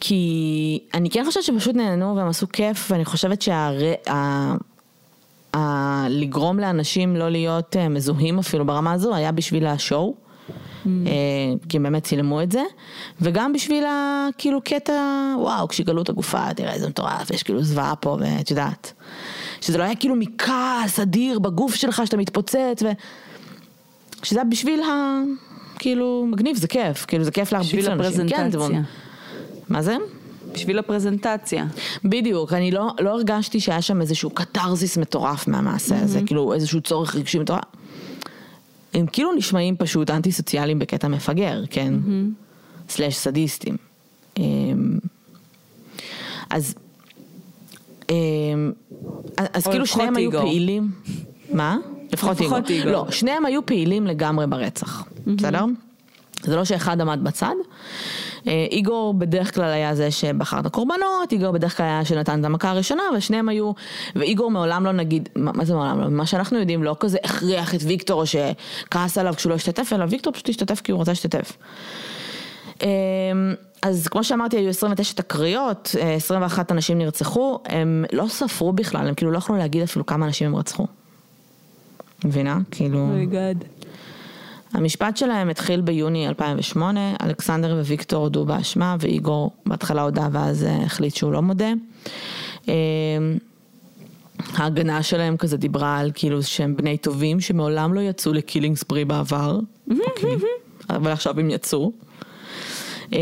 [0.00, 3.42] כי אני כן חושבת שפשוט נהנו והם עשו כיף, ואני חושבת
[5.52, 10.14] שלגרום לאנשים לא להיות אה, מזוהים אפילו ברמה הזו, היה בשביל השואו.
[10.84, 10.88] Mm.
[11.68, 12.62] כי הם באמת צילמו את זה,
[13.20, 14.28] וגם בשביל ה...
[14.38, 14.92] כאילו קטע,
[15.38, 18.92] וואו, כשיגלו את הגופה, תראה איזה מטורף, יש כאילו זוועה פה, ואת יודעת.
[19.60, 22.86] שזה לא היה כאילו מכעס אדיר בגוף שלך שאתה מתפוצץ, ו...
[24.22, 25.20] שזה היה בשביל ה...
[25.78, 28.28] כאילו, מגניב, זה כיף, כאילו זה כיף להרביץ בשביל לאנשים.
[28.28, 28.82] כן, זה הפרזנטציה.
[29.68, 29.96] מה זה?
[30.52, 31.66] בשביל הפרזנטציה.
[32.04, 37.16] בדיוק, אני לא, לא הרגשתי שהיה שם איזשהו קתרזיס מטורף מהמעשה הזה, כאילו איזשהו צורך
[37.16, 37.62] רגשי מטורף.
[38.94, 41.94] הם כאילו נשמעים פשוט אנטי סוציאליים בקטע מפגר, כן?
[42.88, 43.76] סלאש סדיסטים.
[44.38, 44.98] אמ,
[46.50, 46.74] אז,
[48.10, 48.72] אמ,
[49.36, 50.32] אז כאילו שניהם היו.
[50.32, 50.90] פעילים.
[51.52, 51.76] מה?
[52.12, 52.40] לפחות.
[52.70, 52.92] איגור.
[52.92, 55.64] לא, שניהם היו פעילים לגמרי ברצח, בסדר?
[56.42, 57.54] זה לא שאחד עמד בצד.
[58.46, 62.44] אה, איגור בדרך כלל היה זה שבחר את הקורבנות, איגור בדרך כלל היה שנתן את
[62.44, 63.72] המכה הראשונה, ושניהם היו,
[64.16, 66.08] ואיגור מעולם לא נגיד, מה, מה זה מעולם לא?
[66.08, 70.04] מה שאנחנו יודעים לא כזה הכריח את ויקטור או שכעס עליו כשהוא לא השתתף, אלא
[70.08, 71.56] ויקטור פשוט השתתף כי הוא רוצה להשתתף.
[72.82, 72.88] אה,
[73.82, 79.14] אז כמו שאמרתי, היו 29 תקריות, אה, 21 אנשים נרצחו, הם לא ספרו בכלל, הם
[79.14, 80.86] כאילו לא יכלו להגיד אפילו כמה אנשים הם רצחו.
[82.24, 82.58] מבינה?
[82.70, 83.08] כאילו...
[83.30, 83.64] גאד.
[84.72, 91.14] המשפט שלהם התחיל ביוני 2008, אלכסנדר וויקטור הודו באשמה ואיגור בהתחלה הודה ואז אה, החליט
[91.14, 91.72] שהוא לא מודה.
[92.68, 92.74] אה,
[94.54, 99.60] ההגנה שלהם כזה דיברה על כאילו שהם בני טובים שמעולם לא יצאו לקילינג ספרי בעבר,
[99.90, 100.36] אוקיי.
[100.90, 101.92] אבל עכשיו הם יצאו.
[103.12, 103.18] אה,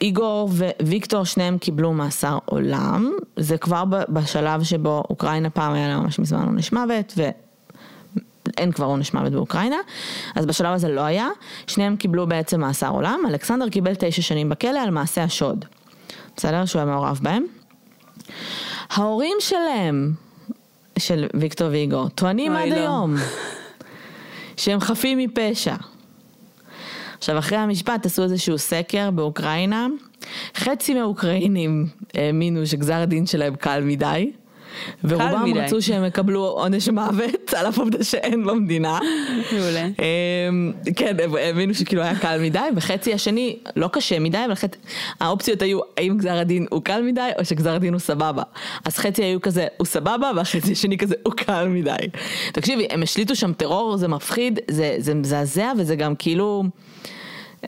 [0.00, 0.50] ואיגור
[0.82, 6.44] וויקטור שניהם קיבלו מאסר עולם, זה כבר בשלב שבו אוקראינה פעם היה לה ממש מזמן
[6.44, 7.12] עונש מוות,
[8.58, 9.76] ואין כבר עונש מוות באוקראינה,
[10.34, 11.28] אז בשלב הזה לא היה,
[11.66, 15.64] שניהם קיבלו בעצם מאסר עולם, אלכסנדר קיבל תשע שנים בכלא על מעשה השוד,
[16.36, 16.64] בסדר?
[16.64, 17.44] שהוא היה מעורב בהם.
[18.90, 20.12] ההורים שלהם,
[20.98, 22.74] של ויקטור ואיגור, טוענים עד לא.
[22.74, 23.14] היום
[24.56, 25.74] שהם חפים מפשע.
[27.18, 29.86] עכשיו אחרי המשפט עשו איזשהו סקר באוקראינה,
[30.56, 34.32] חצי מהאוקראינים האמינו שגזר הדין שלהם קל מדי,
[35.04, 35.52] ורובם.
[35.54, 38.98] רצו שהם יקבלו עונש מוות על אף עובדה שאין במדינה.
[39.52, 39.86] מעולה.
[39.86, 44.78] אמ, כן, הם האמינו שכאילו היה קל מדי, וחצי השני לא קשה מדי, אבל חצי,
[45.20, 48.42] האופציות היו האם גזר הדין הוא קל מדי או שגזר הדין הוא סבבה.
[48.84, 51.96] אז חצי היו כזה הוא סבבה והחצי השני כזה הוא קל מדי.
[52.52, 54.58] תקשיבי, הם השליטו שם טרור, זה מפחיד,
[54.98, 56.64] זה מזעזע וזה גם כאילו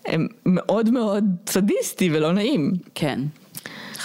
[0.07, 2.73] הם מאוד מאוד סדיסטי ולא נעים.
[2.95, 3.21] כן.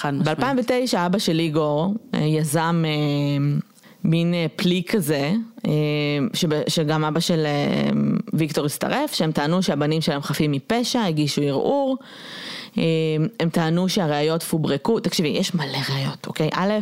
[0.06, 0.40] חד משמעית.
[0.72, 3.58] ב-2009 אבא של איגור אה, יזם אה,
[4.04, 5.34] מין אה, פלי כזה,
[6.68, 7.46] שגם אבא של
[8.34, 11.98] ויקטור הצטרף, שהם טענו שהבנים שלהם חפים מפשע, הגישו ערעור,
[13.40, 16.50] הם טענו שהראיות פוברקו, תקשיבי, יש מלא ראיות, אוקיי?
[16.54, 16.74] א',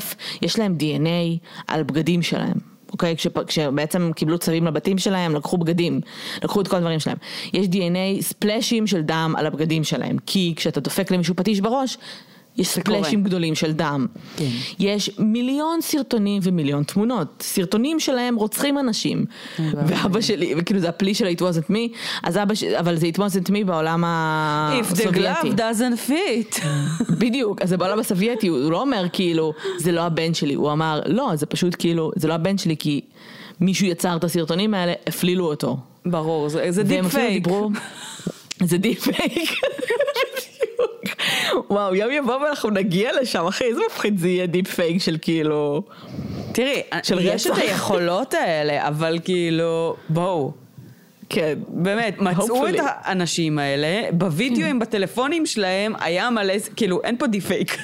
[0.41, 2.73] יש להם DNA על בגדים שלהם.
[2.91, 6.01] אוקיי, כשפ- כשבעצם קיבלו צווים לבתים שלהם, לקחו בגדים,
[6.43, 7.17] לקחו את כל הדברים שלהם.
[7.53, 11.97] יש DNA ספלאשים של דם על הבגדים שלהם, כי כשאתה דופק למישהו פטיש בראש,
[12.57, 12.67] יש.
[12.67, 14.07] ספלאשים גדולים של דם.
[14.37, 14.45] כן.
[14.79, 17.27] יש מיליון סרטונים ומיליון תמונות.
[17.41, 19.25] סרטונים שלהם רוצחים אנשים.
[19.59, 23.17] ואבא שלי, וכאילו זה הפלי של it wasn't me, אז אבא שלי, אבל זה it
[23.17, 25.49] wasn't me בעולם If the הסובייטי.
[25.49, 26.65] glove doesn't fit.
[27.21, 31.01] בדיוק, אז זה בעולם הסובייטי, הוא לא אומר כאילו, זה לא הבן שלי, הוא אמר,
[31.05, 33.01] לא, זה פשוט כאילו, זה לא הבן שלי כי
[33.61, 35.77] מישהו יצר את הסרטונים האלה, הפלילו אותו.
[36.05, 37.43] ברור, זה deep fake.
[37.43, 37.69] דיברו,
[38.69, 39.49] זה deep fake.
[41.69, 45.83] וואו, יום יבוא ואנחנו נגיע לשם, אחי, איזה מפחיד זה יהיה deep fake של כאילו...
[46.51, 47.57] תראי, של יש את.
[47.57, 50.51] היכולות האלה, אבל כאילו, בואו.
[51.29, 51.59] כן.
[51.67, 52.81] באמת, מצאו את Hopefully.
[52.83, 57.77] האנשים האלה, בווידאוים, בטלפונים שלהם, היה מלא, כאילו, אין פה deep fake.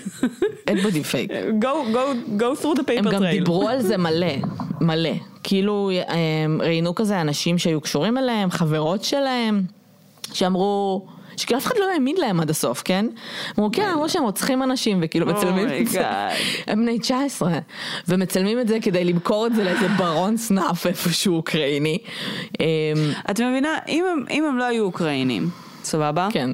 [0.68, 1.32] אין פה deep fake.
[1.62, 3.32] go, go, go through the paper הם גם trail.
[3.32, 4.34] דיברו על זה מלא,
[4.82, 5.10] מלא.
[5.44, 9.62] כאילו הם ראיינו כזה אנשים שהיו קשורים אליהם, חברות שלהם,
[10.34, 11.08] שאמרו,
[11.40, 13.06] שכאילו אף אחד לא האמין להם עד הסוף, כן?
[13.60, 16.04] אמרו, כן, אמרו שהם רוצחים אנשים, וכאילו מצלמים את זה.
[16.68, 17.60] הם בני 19,
[18.08, 21.98] ומצלמים את זה כדי למכור את זה לאיזה ברון סנאף איפשהו אוקראיני.
[22.60, 22.66] אמ,
[23.32, 25.50] את מבינה, אם הם, לא היו אוקראינים,
[25.84, 26.28] סבבה?
[26.32, 26.50] כן,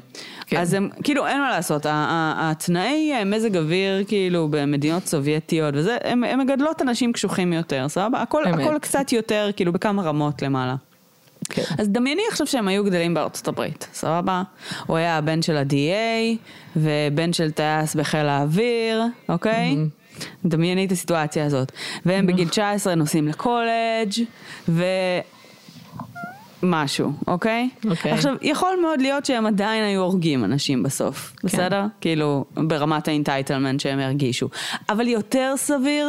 [0.46, 0.60] כן.
[0.60, 6.24] אז הם, כאילו, אין מה לעשות, התנאי אה, מזג אוויר, כאילו, במדינות סובייטיות וזה, הם,
[6.24, 8.22] הם מגדלות אנשים קשוחים יותר, סבבה?
[8.22, 8.66] הכל, אמת.
[8.66, 10.74] הכל קצת יותר, כאילו, בכמה רמות למעלה.
[11.48, 11.62] כן.
[11.78, 14.42] אז דמייני עכשיו שהם היו גדלים בארצות הברית, סבבה?
[14.86, 16.36] הוא היה הבן של ה-DA,
[16.76, 19.76] ובן של טייס בחיל האוויר, אוקיי?
[20.44, 21.72] דמייני את הסיטואציה הזאת.
[22.06, 24.12] והם בגיל 19 נוסעים לקולג'
[24.68, 24.84] ו...
[26.62, 27.68] משהו, אוקיי?
[27.90, 28.12] אוקיי.
[28.12, 31.48] עכשיו, יכול מאוד להיות שהם עדיין היו הורגים אנשים בסוף, כן.
[31.48, 31.84] בסדר?
[32.00, 34.48] כאילו, ברמת ה entitlement שהם הרגישו.
[34.88, 36.08] אבל יותר סביר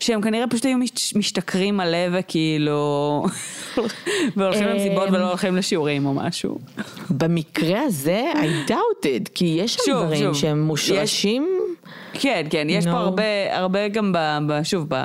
[0.00, 3.24] שהם כנראה פשוט היו מש- משתכרים מלא וכאילו...
[4.36, 6.58] והולכים למסיבות אמ, ולא הולכים לשיעורים או משהו.
[7.10, 10.34] במקרה הזה, I doubt it, כי יש שם שוב, דברים שוב.
[10.34, 11.48] שהם יש- מושרשים.
[12.12, 12.90] כן, כן, יש No.
[12.90, 14.18] פה הרבה, הרבה גם ב...
[14.48, 14.96] ב שוב, ב...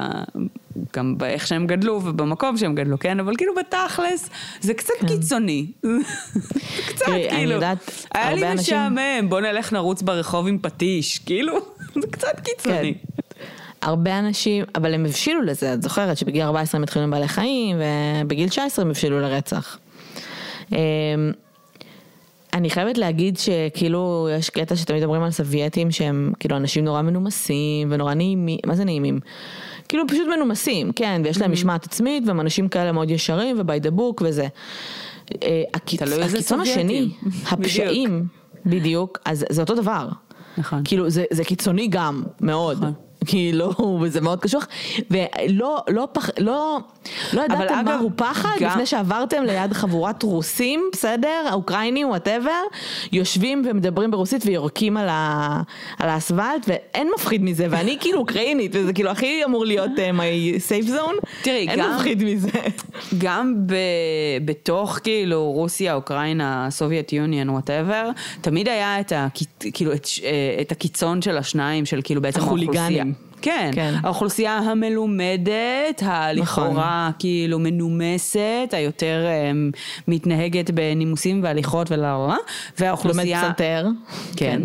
[0.96, 3.20] גם באיך שהם גדלו ובמקום שהם גדלו, כן?
[3.20, 4.30] אבל כאילו בתכלס,
[4.62, 5.66] זה קצת קיצוני.
[5.84, 5.92] זה
[6.88, 7.12] קצת, כן.
[7.12, 11.20] תראי, אני כאילו, יודעת, היה לי הרבה אנשים- משעמם, בוא נלך נרוץ ברחוב עם פטיש,
[11.20, 11.54] כאילו,
[12.02, 12.94] זה קצת קיצוני.
[13.82, 17.78] הרבה אנשים, אבל הם הבשילו לזה, את זוכרת שבגיל 14 הם התחילו עם בעלי חיים,
[18.24, 19.78] ובגיל 19 הם הבשילו לרצח.
[20.72, 20.78] אמ,
[22.54, 27.88] אני חייבת להגיד שכאילו יש קטע שתמיד אומרים על סובייטים שהם כאילו אנשים נורא מנומסים
[27.92, 29.20] ונורא נעימים, מה זה נעימים?
[29.90, 31.40] כאילו פשוט מנומסים, כן, ויש Mm-hmm.
[31.42, 34.48] להם משמעת עצמית והם אנשים כאלה מאוד ישרים וby the book וזה.
[35.44, 37.10] אה, הקיצון השני.
[37.52, 38.26] הפשעים,
[38.66, 40.10] בדיוק, אז זה אותו דבר.
[40.58, 40.82] נכון.
[40.86, 42.78] כאילו זה, זה קיצוני גם, מאוד.
[42.78, 42.94] נכון.
[43.26, 43.70] כאילו,
[44.02, 44.68] וזה מאוד קשוח,
[45.12, 46.78] ולא לא פח, לא,
[47.34, 51.44] לא ידעתם אגב, מהו פחד גם- לפני שעברתם ליד חבורת רוסים, בסדר?
[51.50, 52.62] האוקראינים, וואטאבר,
[53.12, 55.62] יושבים ומדברים ברוסית ויורקים על, ה,
[56.00, 60.60] על האספלט, ואין מפחיד מזה, ואני כאילו אוקראינית, וזה כאילו הכי אמור להיות uh, my
[60.70, 62.50] safe zone, תראי, אין גם- מפחיד מזה.
[63.18, 63.74] גם ב,
[64.46, 68.10] בתוך כאילו רוסיה, אוקראינה, Soviet Union, whatever,
[68.42, 70.30] תמיד היה את, הקיצ, כאילו, את, אה,
[70.62, 72.78] את הקיצון של השניים, של כאילו בעצם החוליגנים.
[72.80, 73.04] האוכלוסייה.
[73.42, 73.94] כן, כן.
[74.04, 77.20] האוכלוסייה המלומדת, הלכאורה נכון.
[77.20, 79.52] כאילו מנומסת, היותר אה,
[80.08, 82.36] מתנהגת בנימוסים והליכות לומד
[82.80, 83.42] והאוכלוסייה...
[83.42, 83.88] פסנתר.
[84.36, 84.62] כן.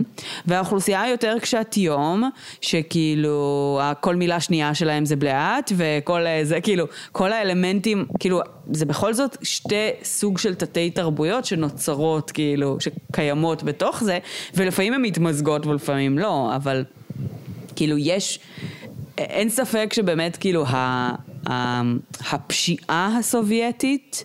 [0.47, 6.87] והאוכלוסייה היותר קשת יום, שכאילו כל מילה שנייה שלהם זה בלהט, וכל אה, זה, כאילו,
[7.13, 8.41] כל האלמנטים, כאילו,
[8.73, 14.19] זה בכל זאת שתי סוג של תתי תרבויות שנוצרות, כאילו, שקיימות בתוך זה,
[14.55, 16.85] ולפעמים הן מתמזגות ולפעמים לא, אבל
[17.77, 18.39] כאילו יש,
[19.19, 21.11] אין ספק שבאמת כאילו ה...
[21.49, 21.83] ה-
[22.31, 24.25] הפשיעה הסובייטית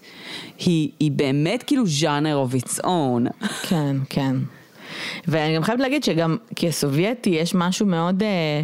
[0.57, 3.47] היא, היא באמת כאילו ז'אנר of its own.
[3.61, 4.35] כן, כן.
[5.27, 8.61] ואני גם חייבת להגיד שגם כסובייטי יש משהו מאוד, אה,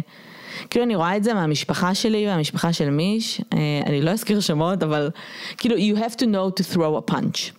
[0.70, 4.82] כאילו אני רואה את זה מהמשפחה שלי והמשפחה של מיש, אה, אני לא אזכיר שמות,
[4.82, 5.10] אבל
[5.58, 7.52] כאילו you have to know to throw a punch.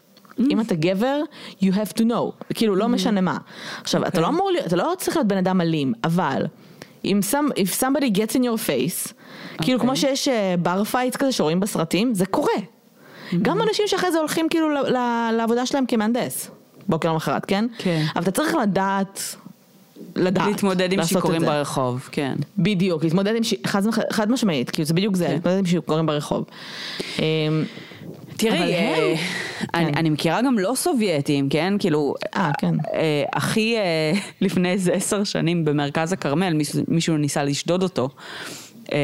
[0.52, 1.22] אם אתה גבר,
[1.62, 3.38] you have to know, כאילו לא משנה מה.
[3.82, 6.46] עכשיו, אתה לא אמור להיות, אתה לא צריך להיות בן אדם אלים, אבל
[7.06, 9.14] אם some, if somebody gets in your face,
[9.62, 10.28] כאילו כמו שיש
[10.62, 12.54] bar fight כזה שרואים בסרטים, זה קורה.
[13.42, 16.52] גם אנשים שאחרי זה הולכים כאילו ל- ל- לעבודה שלהם כמהנדס,
[16.88, 17.66] בוקר למחרת, כן?
[17.78, 18.06] כן.
[18.16, 19.36] אבל אתה צריך לדעת,
[20.16, 21.42] לדעת, להתמודד עם שיכורים.
[21.42, 22.36] ברחוב, כן.
[22.58, 23.54] בדיוק, להתמודד עם, ש...
[23.66, 23.82] חד,
[24.12, 25.34] חד משמעית, כאילו זה בדיוק זה, כן.
[25.34, 26.46] להתמודד עם שיכורים ברחוב.
[28.40, 29.16] תראי, אה, הם-
[29.74, 29.98] אני, כן.
[29.98, 31.74] אני מכירה גם לא סובייטים, כן?
[31.80, 32.76] כאילו, אה, כן.
[32.94, 34.12] אה, אחי אה,
[34.42, 36.54] לפני איזה עשר שנים במרכז הכרמל,
[36.88, 38.10] מישהו, ניסה לשדוד אותו.
[38.94, 38.98] אה,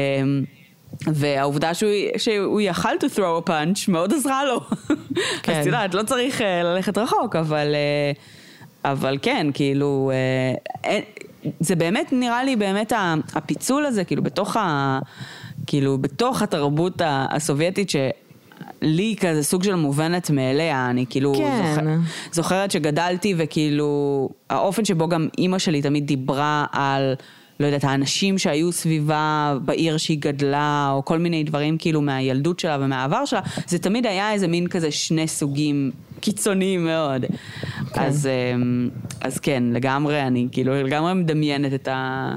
[1.06, 4.60] והעובדה שהוא, שהוא יכל to throw a punch מאוד עזרה לו.
[5.42, 5.52] כן.
[5.52, 8.12] אז את יודעת, לא צריך אה, ללכת רחוק, אבל, אה,
[8.92, 10.10] אבל כן, כאילו,
[10.84, 10.98] אה,
[11.60, 12.92] זה באמת נראה לי באמת
[13.34, 14.98] הפיצול הזה, כאילו בתוך ה...
[15.66, 17.90] כאילו בתוך התרבות הסובייטית
[18.82, 21.74] שלי כזה סוג של מובנת מאליה, אני כאילו כן.
[21.74, 21.86] זוכר,
[22.32, 27.14] זוכרת שגדלתי וכאילו האופן שבו גם אימא שלי תמיד דיברה על,
[27.60, 32.78] לא יודעת, האנשים שהיו סביבה בעיר שהיא גדלה, או כל מיני דברים כאילו מהילדות שלה
[32.80, 35.90] ומהעבר שלה, זה תמיד היה איזה מין כזה שני סוגים
[36.20, 37.24] קיצוניים מאוד.
[37.92, 38.02] כן.
[38.02, 38.88] אז, אמ,
[39.20, 42.30] אז כן, לגמרי, אני כאילו לגמרי מדמיינת את ה...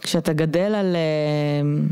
[0.00, 1.82] כשאתה גדל על, אה,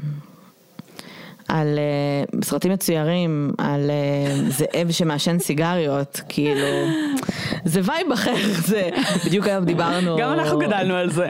[1.50, 6.66] על אה, סרטים מצוירים, על אה, זאב שמעשן סיגריות, כאילו,
[7.64, 8.34] זה vibe אחר,
[8.66, 8.90] זה,
[9.26, 11.28] בדיוק היום דיברנו, גם אנחנו גדלנו על זה.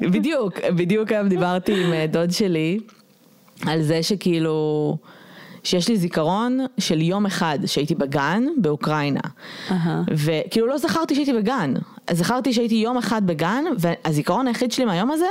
[0.00, 2.78] בדיוק, בדיוק היום דיברתי עם אה, דוד שלי,
[3.66, 4.96] על זה שכאילו,
[5.64, 9.20] שיש לי זיכרון של יום אחד שהייתי בגן באוקראינה.
[9.70, 10.02] אהה.
[10.10, 11.74] וכאילו לא זכרתי שהייתי בגן.
[12.12, 15.26] זכרתי שהייתי יום אחד בגן, והזיכרון היחיד שלי מהיום הזה,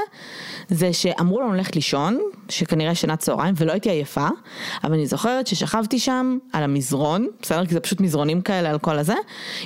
[0.69, 2.19] זה שאמרו לנו ללכת לישון,
[2.49, 4.27] שכנראה שנת צהריים, ולא הייתי עייפה,
[4.83, 7.65] אבל אני זוכרת ששכבתי שם על המזרון, בסדר?
[7.65, 9.15] כי זה פשוט מזרונים כאלה על כל הזה,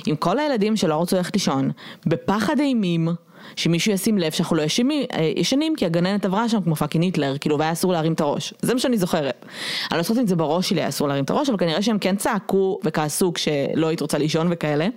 [0.06, 1.70] עם כל הילדים שלא רצו ללכת לישון,
[2.06, 3.08] בפחד אימים.
[3.56, 7.38] שמישהו ישים לב שאנחנו לא ישנים, אה, ישנים כי הגננת עברה שם כמו fucking היטלר,
[7.38, 8.54] כאילו והיה אסור להרים את הראש.
[8.62, 9.46] זה מה שאני זוכרת.
[9.90, 11.98] אני לא זוכרת אם זה בראש שלי היה אסור להרים את הראש, אבל כנראה שהם
[11.98, 14.88] כן צעקו וכעסו כשלא היית רוצה לישון וכאלה.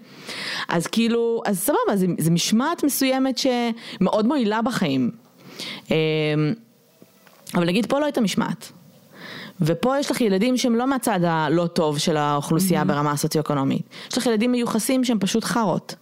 [0.68, 5.12] אז כאילו, אז סבבה, זה, זה משמעת מסוימת שמאוד מועילה בחיים.
[5.92, 5.96] אה,
[7.56, 8.72] אבל נגיד פה לא הייתה משמעת.
[9.62, 12.86] ופה יש לך ילדים שהם לא מהצד הלא טוב של האוכלוסייה mm-hmm.
[12.86, 13.82] ברמה הסוציו-אקונומית.
[14.12, 15.96] יש לך ילדים מיוחסים שהם פשוט חארות.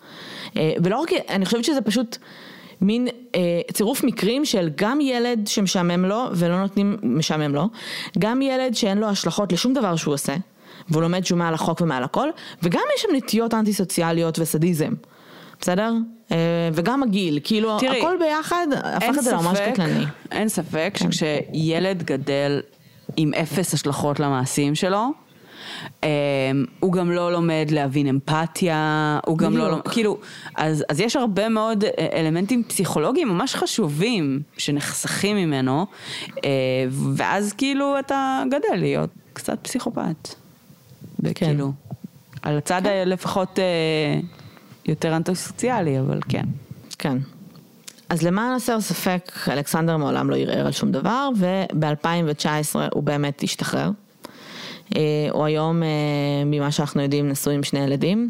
[0.58, 2.18] אה, ולא רק, אני חושבת שזה פשוט
[2.82, 7.70] מין אה, צירוף מקרים של גם ילד שמשעמם לו ולא נותנים, משעמם לו,
[8.20, 10.36] גם ילד שאין לו השלכות לשום דבר שהוא עושה,
[10.90, 12.30] והוא לומד שהוא מעל החוק ומעל הכל,
[12.64, 14.94] וגם יש שם נטיות אנטי סוציאליות וסדיזם.
[15.60, 15.94] בסדר?
[16.32, 16.38] אה,
[16.74, 20.06] וגם הגיל, כאילו תראי, הכל ביחד הפך את זה ממש קטלני.
[20.32, 22.62] אין ספק שכשילד גדל
[23.18, 25.08] עם אפס השלכות למעשים שלו,
[26.04, 26.10] אמ,
[26.80, 29.70] הוא גם לא לומד להבין אמפתיה, הוא גם לא.
[29.72, 30.18] לומד- כאילו,
[30.56, 35.86] אז, אז יש הרבה מאוד אה, אלמנטים פסיכולוגיים ממש חשובים שנחסכים ממנו,
[36.46, 36.50] אה,
[37.16, 40.28] ואז כאילו אתה גדל להיות קצת פסיכופת.
[41.20, 41.72] וכאילו,
[42.42, 44.20] על הצד ה- לפחות אה,
[44.86, 46.46] יותר אנטי-סוציאלי, אבל כן.
[47.00, 47.18] כן.
[48.12, 52.46] אז למען הסר ספק, אלכסנדר מעולם לא ערער על שום דבר, וב-2019
[52.94, 53.90] הוא באמת השתחרר.
[54.96, 55.02] אה,
[55.32, 55.88] הוא היום, אה,
[56.46, 58.30] ממה שאנחנו יודעים, נשוי עם שני ילדים.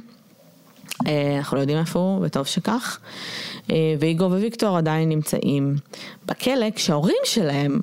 [1.07, 2.99] אה, אנחנו לא יודעים איפה הוא, וטוב שכך.
[3.99, 5.75] ואיגו וויקטור עדיין נמצאים
[6.25, 7.79] בכלא, כשההורים שלהם...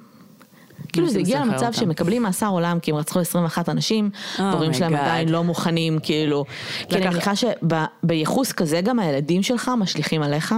[0.92, 1.72] כאילו זה הגיע למצב אותם.
[1.72, 4.98] שהם מקבלים מאסר עולם כי הם רצחו 21 אנשים, Oh ההורים my שלהם God.
[4.98, 6.44] עדיין לא מוכנים, כאילו.
[6.88, 10.54] כי אני לקח- מניחה שבייחוס כזה גם הילדים שלך משליכים עליך.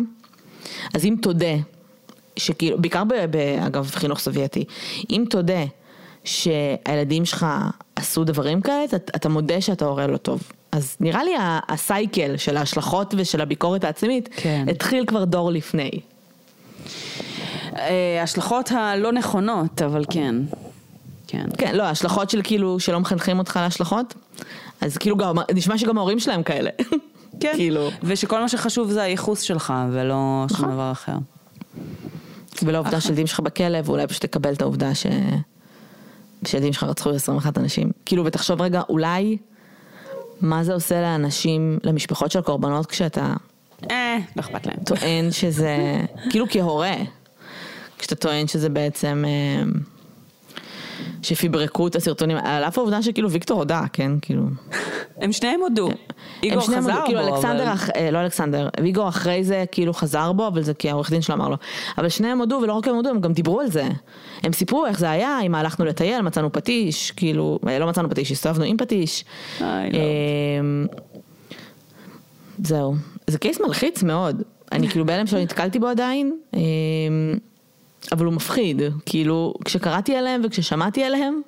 [0.94, 1.54] אז אם תודה,
[2.36, 3.36] שכאילו, בעיקר ב, ב,
[3.66, 4.64] אגב חינוך סובייטי,
[5.10, 5.64] אם תודה
[6.24, 7.46] שהילדים שלך
[7.96, 10.42] עשו דברים כאלה, אתה, אתה מודה שאתה הורה לא טוב.
[10.72, 11.32] אז נראה לי
[11.68, 14.66] הסייקל של ההשלכות ושל הביקורת העצמית, כן.
[14.70, 15.90] התחיל כבר דור לפני.
[17.76, 20.34] אה, ההשלכות הלא נכונות, אבל כן.
[21.26, 21.44] כן.
[21.58, 24.14] כן, לא, ההשלכות של כאילו, שלא מחנכים אותך להשלכות,
[24.80, 26.70] אז כאילו גם, נשמע שגם ההורים שלהם כאלה.
[27.40, 27.52] כן.
[27.56, 30.72] כאילו, ושכל מה שחשוב זה הייחוס שלך, ולא שום נכון.
[30.72, 31.16] דבר אחר.
[32.62, 35.06] ולא העובדה שילדים שלך בכלא, ואולי פשוט תקבל את העובדה ש...
[36.46, 37.90] שילדים שלך רצחו 21 אנשים.
[38.06, 39.36] כאילו, ותחשוב רגע, אולי,
[40.40, 43.34] מה זה עושה לאנשים, למשפחות של קורבנות, כשאתה
[43.90, 44.76] אה, לא אכפת להם.
[44.86, 45.76] טוען שזה,
[46.30, 46.96] כאילו כהורה,
[47.98, 49.62] כשאתה טוען שזה בעצם, אה,
[51.22, 54.42] שפיברקו את הסרטונים, על אף העובדה שכאילו ויקטור הודה, כן, כאילו.
[55.16, 55.88] הם שניהם הודו.
[56.42, 57.28] איגור חזר הודו, בו, כאילו אבל...
[57.28, 61.10] אלכסנדר, אח- אה, לא אלכסנדר, ויגור אחרי זה כאילו חזר בו, אבל זה כי העורך
[61.10, 61.56] דין שלו אמר לו.
[61.98, 63.88] אבל שניהם הודו, ולא רק הם הודו, הם גם דיברו על זה.
[64.42, 68.32] הם סיפרו איך זה היה, אם הלכנו לטייל, מצאנו פטיש, כאילו, אה, לא מצאנו פטיש,
[68.32, 69.24] הסתובבנו עם פטיש.
[69.60, 69.98] איי, לא.
[70.60, 70.86] אמ,
[72.58, 72.94] זהו.
[73.26, 74.42] זה קייס מלחיץ מאוד.
[74.72, 76.60] אני כאילו בהלם שלא נתקלתי בו עדיין, אמ,
[78.12, 78.82] אבל הוא מפחיד.
[79.06, 81.40] כאילו, כשקראתי עליהם וכששמעתי עליהם,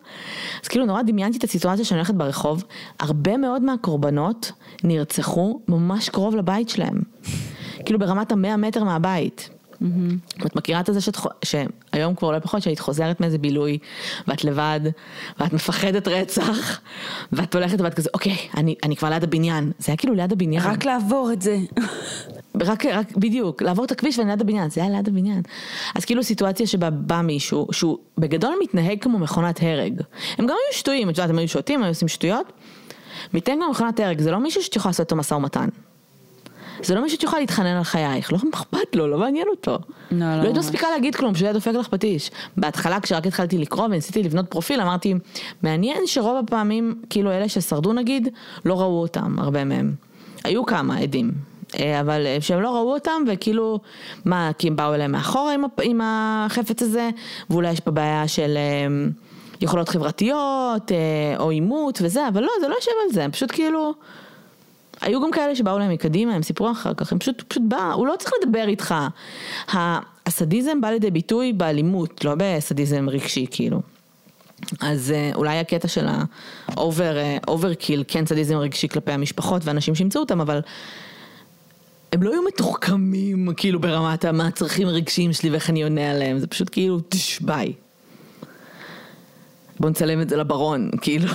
[0.63, 2.65] אז כאילו נורא דמיינתי את הסיטואציה שאני הולכת ברחוב,
[3.01, 4.53] הרבה מאוד מהקורבנות
[4.85, 7.03] נרצחו ממש קרוב לבית שלהם.
[7.85, 9.51] כאילו ברמת המאה מטר מהבית.
[10.47, 13.79] את מכירה את זה שאת, שהיום כבר לא פחות, שהיית חוזרת מאיזה בילוי,
[14.29, 14.81] ואת לבד,
[15.41, 16.81] ואת מפחדת רצח,
[17.33, 19.73] ואת הולכת ואת כזה, אוקיי, אני, אני כבר ליד הבניין.
[19.79, 20.63] זה היה כאילו ליד הבניין.
[20.65, 21.59] רק לעבור את זה.
[22.61, 25.43] רק, רק, בדיוק, לעבור את הכביש ואני ליד הבניין, זה היה ליד הבניין.
[25.95, 30.01] אז כאילו סיטואציה שבה בא מישהו, שהוא בגדול מתנהג כמו מכונת הרג.
[30.39, 32.53] הם גם היו שטויים, את יודעת, הם היו שותים, הם היו עושים שטויות.
[33.35, 35.69] מתנהג כמו מכונת הרג, זה לא מישהו שאת יכולה לעשות איתו משא ומתן.
[36.83, 39.71] זה לא מישהו שיכול להתחנן על חייך, לא אכפת לו, לא מעניין אותו.
[39.71, 40.65] לא, לא לא היית ממש.
[40.65, 42.31] מספיקה להגיד כלום, שהוא היה דופק לך פטיש.
[42.57, 45.15] בהתחלה כשרק התחלתי לקרוא וניסיתי לבנות פרופיל, אמרתי,
[45.63, 48.29] מעניין שרוב הפעמים, כאילו אלה ששרדו נגיד,
[48.65, 49.95] לא ראו אותם, הרבה מהם.
[50.45, 51.33] היו כמה עדים.
[51.79, 53.81] אה, אבל אה, שהם לא ראו אותם וכאילו,
[54.25, 57.11] מה, כי הם באו אליהם מאחורה עם, עם החפץ הזה,
[57.51, 59.11] ואולי יש פה בעיה של אה,
[59.61, 60.93] יכולות חברתיות,
[61.39, 63.95] או עימות וזה, אבל לא, זה לא יושב על זה, הם פשוט כאילו,
[65.03, 68.07] היו גם כאלה שבאו להם מקדימה, הם סיפרו אחר כך, הם פשוט, פשוט בא, הוא
[68.07, 68.95] לא צריך לדבר איתך.
[70.27, 73.81] הסדיזם בא לידי ביטוי באלימות, לא בסדיזם רגשי כאילו.
[74.81, 76.07] אז אה, אולי הקטע של
[76.69, 77.17] ה over,
[77.49, 80.61] overkill, כן סדיזם רגשי כלפי המשפחות ואנשים שימצאו אותם, אבל
[82.13, 86.47] הם לא היו מתוחכמים כאילו ברמת מה הצרכים הרגשיים שלי ואיך אני עונה עליהם, זה
[86.47, 87.73] פשוט כאילו, טש, ביי.
[89.81, 91.29] בוא נצלם את זה לברון, כאילו.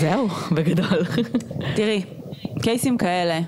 [0.00, 1.04] זהו, בגדול.
[1.76, 2.02] תראי,
[2.62, 3.40] קייסים כאלה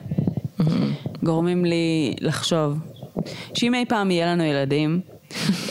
[1.22, 2.78] גורמים לי לחשוב
[3.54, 5.00] שאם אי פעם יהיה לנו ילדים,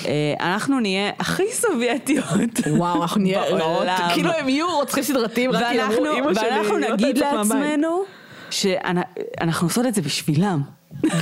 [0.05, 2.25] אה, אנחנו נהיה הכי סובייטיות.
[2.77, 3.87] וואו, אנחנו נהיה רעות.
[4.13, 7.33] כאילו הם יהיו רוצחים סדרתיים, רק כי ואנחנו, אמרו, "אמא שלי ואנחנו לא נגיד יוצאת
[7.33, 8.01] מהבית." לעצמנו
[8.49, 10.61] שאנחנו עושות את זה בשבילם.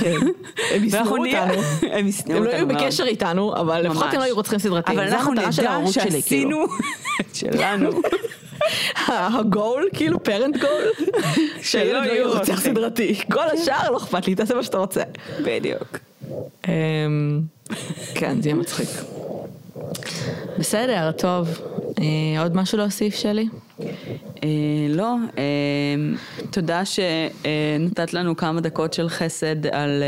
[0.00, 0.14] כן,
[0.74, 1.62] הם ישנאו אותנו.
[1.92, 2.78] הם ישנאו הם לא אותנו היו.
[2.86, 4.12] בקשר איתנו, אבל לפחות.
[4.12, 4.98] הם לא היו רוצחים סדרתיים.
[4.98, 5.92] אבל אנחנו נדע כאילו.
[5.92, 6.64] שעשינו
[7.20, 7.90] את שלנו.
[9.06, 11.08] הגול, כאילו פרנט גול,
[11.62, 12.60] שהילד לא יהיה רוצח.
[12.60, 13.14] סדרתי.
[13.32, 15.02] כל השאר לא אכפת לי, תעשה מה שאתה רוצה.
[15.44, 15.98] בדיוק.
[16.68, 17.40] אמ,
[18.14, 18.88] כן, זה יהיה מצחיק.
[20.58, 21.60] בסדר, טוב.
[21.98, 23.48] אה, עוד משהו להוסיף, שלי?
[24.44, 24.48] אה,
[24.88, 26.16] לא, אה,
[26.50, 30.02] תודה שנתת לנו כמה דקות של חסד על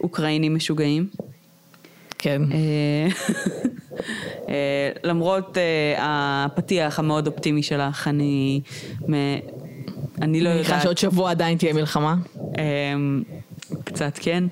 [0.00, 1.08] אוקראינים משוגעים.
[2.18, 2.42] כן.
[2.52, 3.08] אה,
[4.48, 5.94] אה, למרות אה,
[6.44, 8.60] הפתיח המאוד אופטימי שלך, אני,
[10.22, 12.16] אני לא אני מניחה יודעת, שעוד שבוע עדיין תהיה מלחמה.
[12.58, 12.64] אה,
[13.84, 14.44] קצת כן.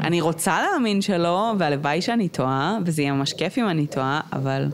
[0.00, 4.68] אני רוצה להאמין שלא, והלוואי שאני טועה, וזה יהיה ממש כיף אם אני טועה, אבל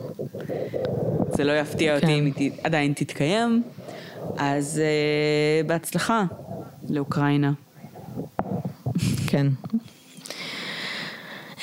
[1.28, 2.12] זה לא יפתיע אותי כן.
[2.12, 3.62] אם היא עדיין תתקיים.
[4.36, 4.82] אז
[5.66, 6.24] בהצלחה
[6.88, 7.53] לאוקראינה.
[9.26, 9.47] כן.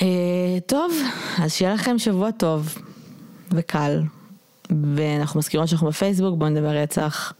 [0.02, 0.92] אה, טוב,
[1.42, 2.78] אז שיהיה לכם שבוע טוב
[3.50, 4.00] וקל.
[4.96, 7.32] ואנחנו מזכירות שאנחנו בפייסבוק, בואו נדבר רצח.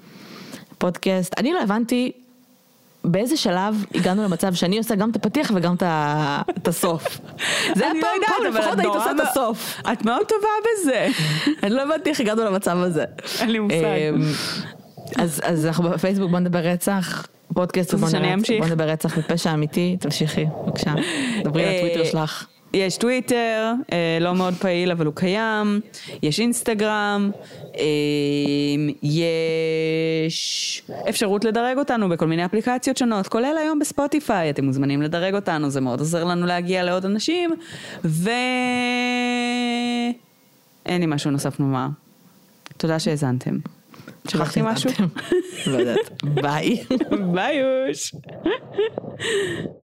[0.79, 1.35] פודקאסט.
[1.39, 2.13] אני לא הבנתי
[3.05, 5.75] באיזה שלב הגענו למצב שאני עושה גם את הפתיח וגם
[6.59, 7.19] את הסוף.
[7.77, 9.81] זה היה לא פעם, פעם לפחות היית עושה את הסוף.
[9.93, 11.09] את מאוד טובה בזה.
[11.63, 13.05] אני לא הבנתי איך הגענו למצב הזה.
[13.41, 13.77] אין לי מושג.
[13.77, 14.23] אמ,
[15.17, 17.95] אז, אנחנו בפייסבוק בוא נדבר רצח, פודקאסט?
[17.95, 20.95] בוא נדבר רצח בפשע אמיתי, תמשיכי, בבקשה.
[21.45, 22.47] דברי על אה, הטוויטר שלך.
[22.75, 25.81] יש טוויטר, אה, לא מאוד פעיל אבל הוא קיים,
[26.23, 27.31] יש אינסטגרם,
[27.79, 27.83] אה,
[29.03, 35.71] יש אפשרות לדרג אותנו בכל מיני אפליקציות שונות, כולל היום בספוטיפיי, אתם מוזמנים לדרג אותנו,
[35.71, 37.51] זה מאוד עוזר לנו להגיע לעוד אנשים,
[38.05, 38.31] ו...
[40.87, 41.87] אין לי משהו נוסף לומר.
[42.77, 43.59] תודה שהאזנתם.
[44.29, 44.91] שכחתי משהו?
[45.67, 46.23] לא יודעת.
[46.43, 46.85] ביי.
[47.33, 48.15] ביי יוש.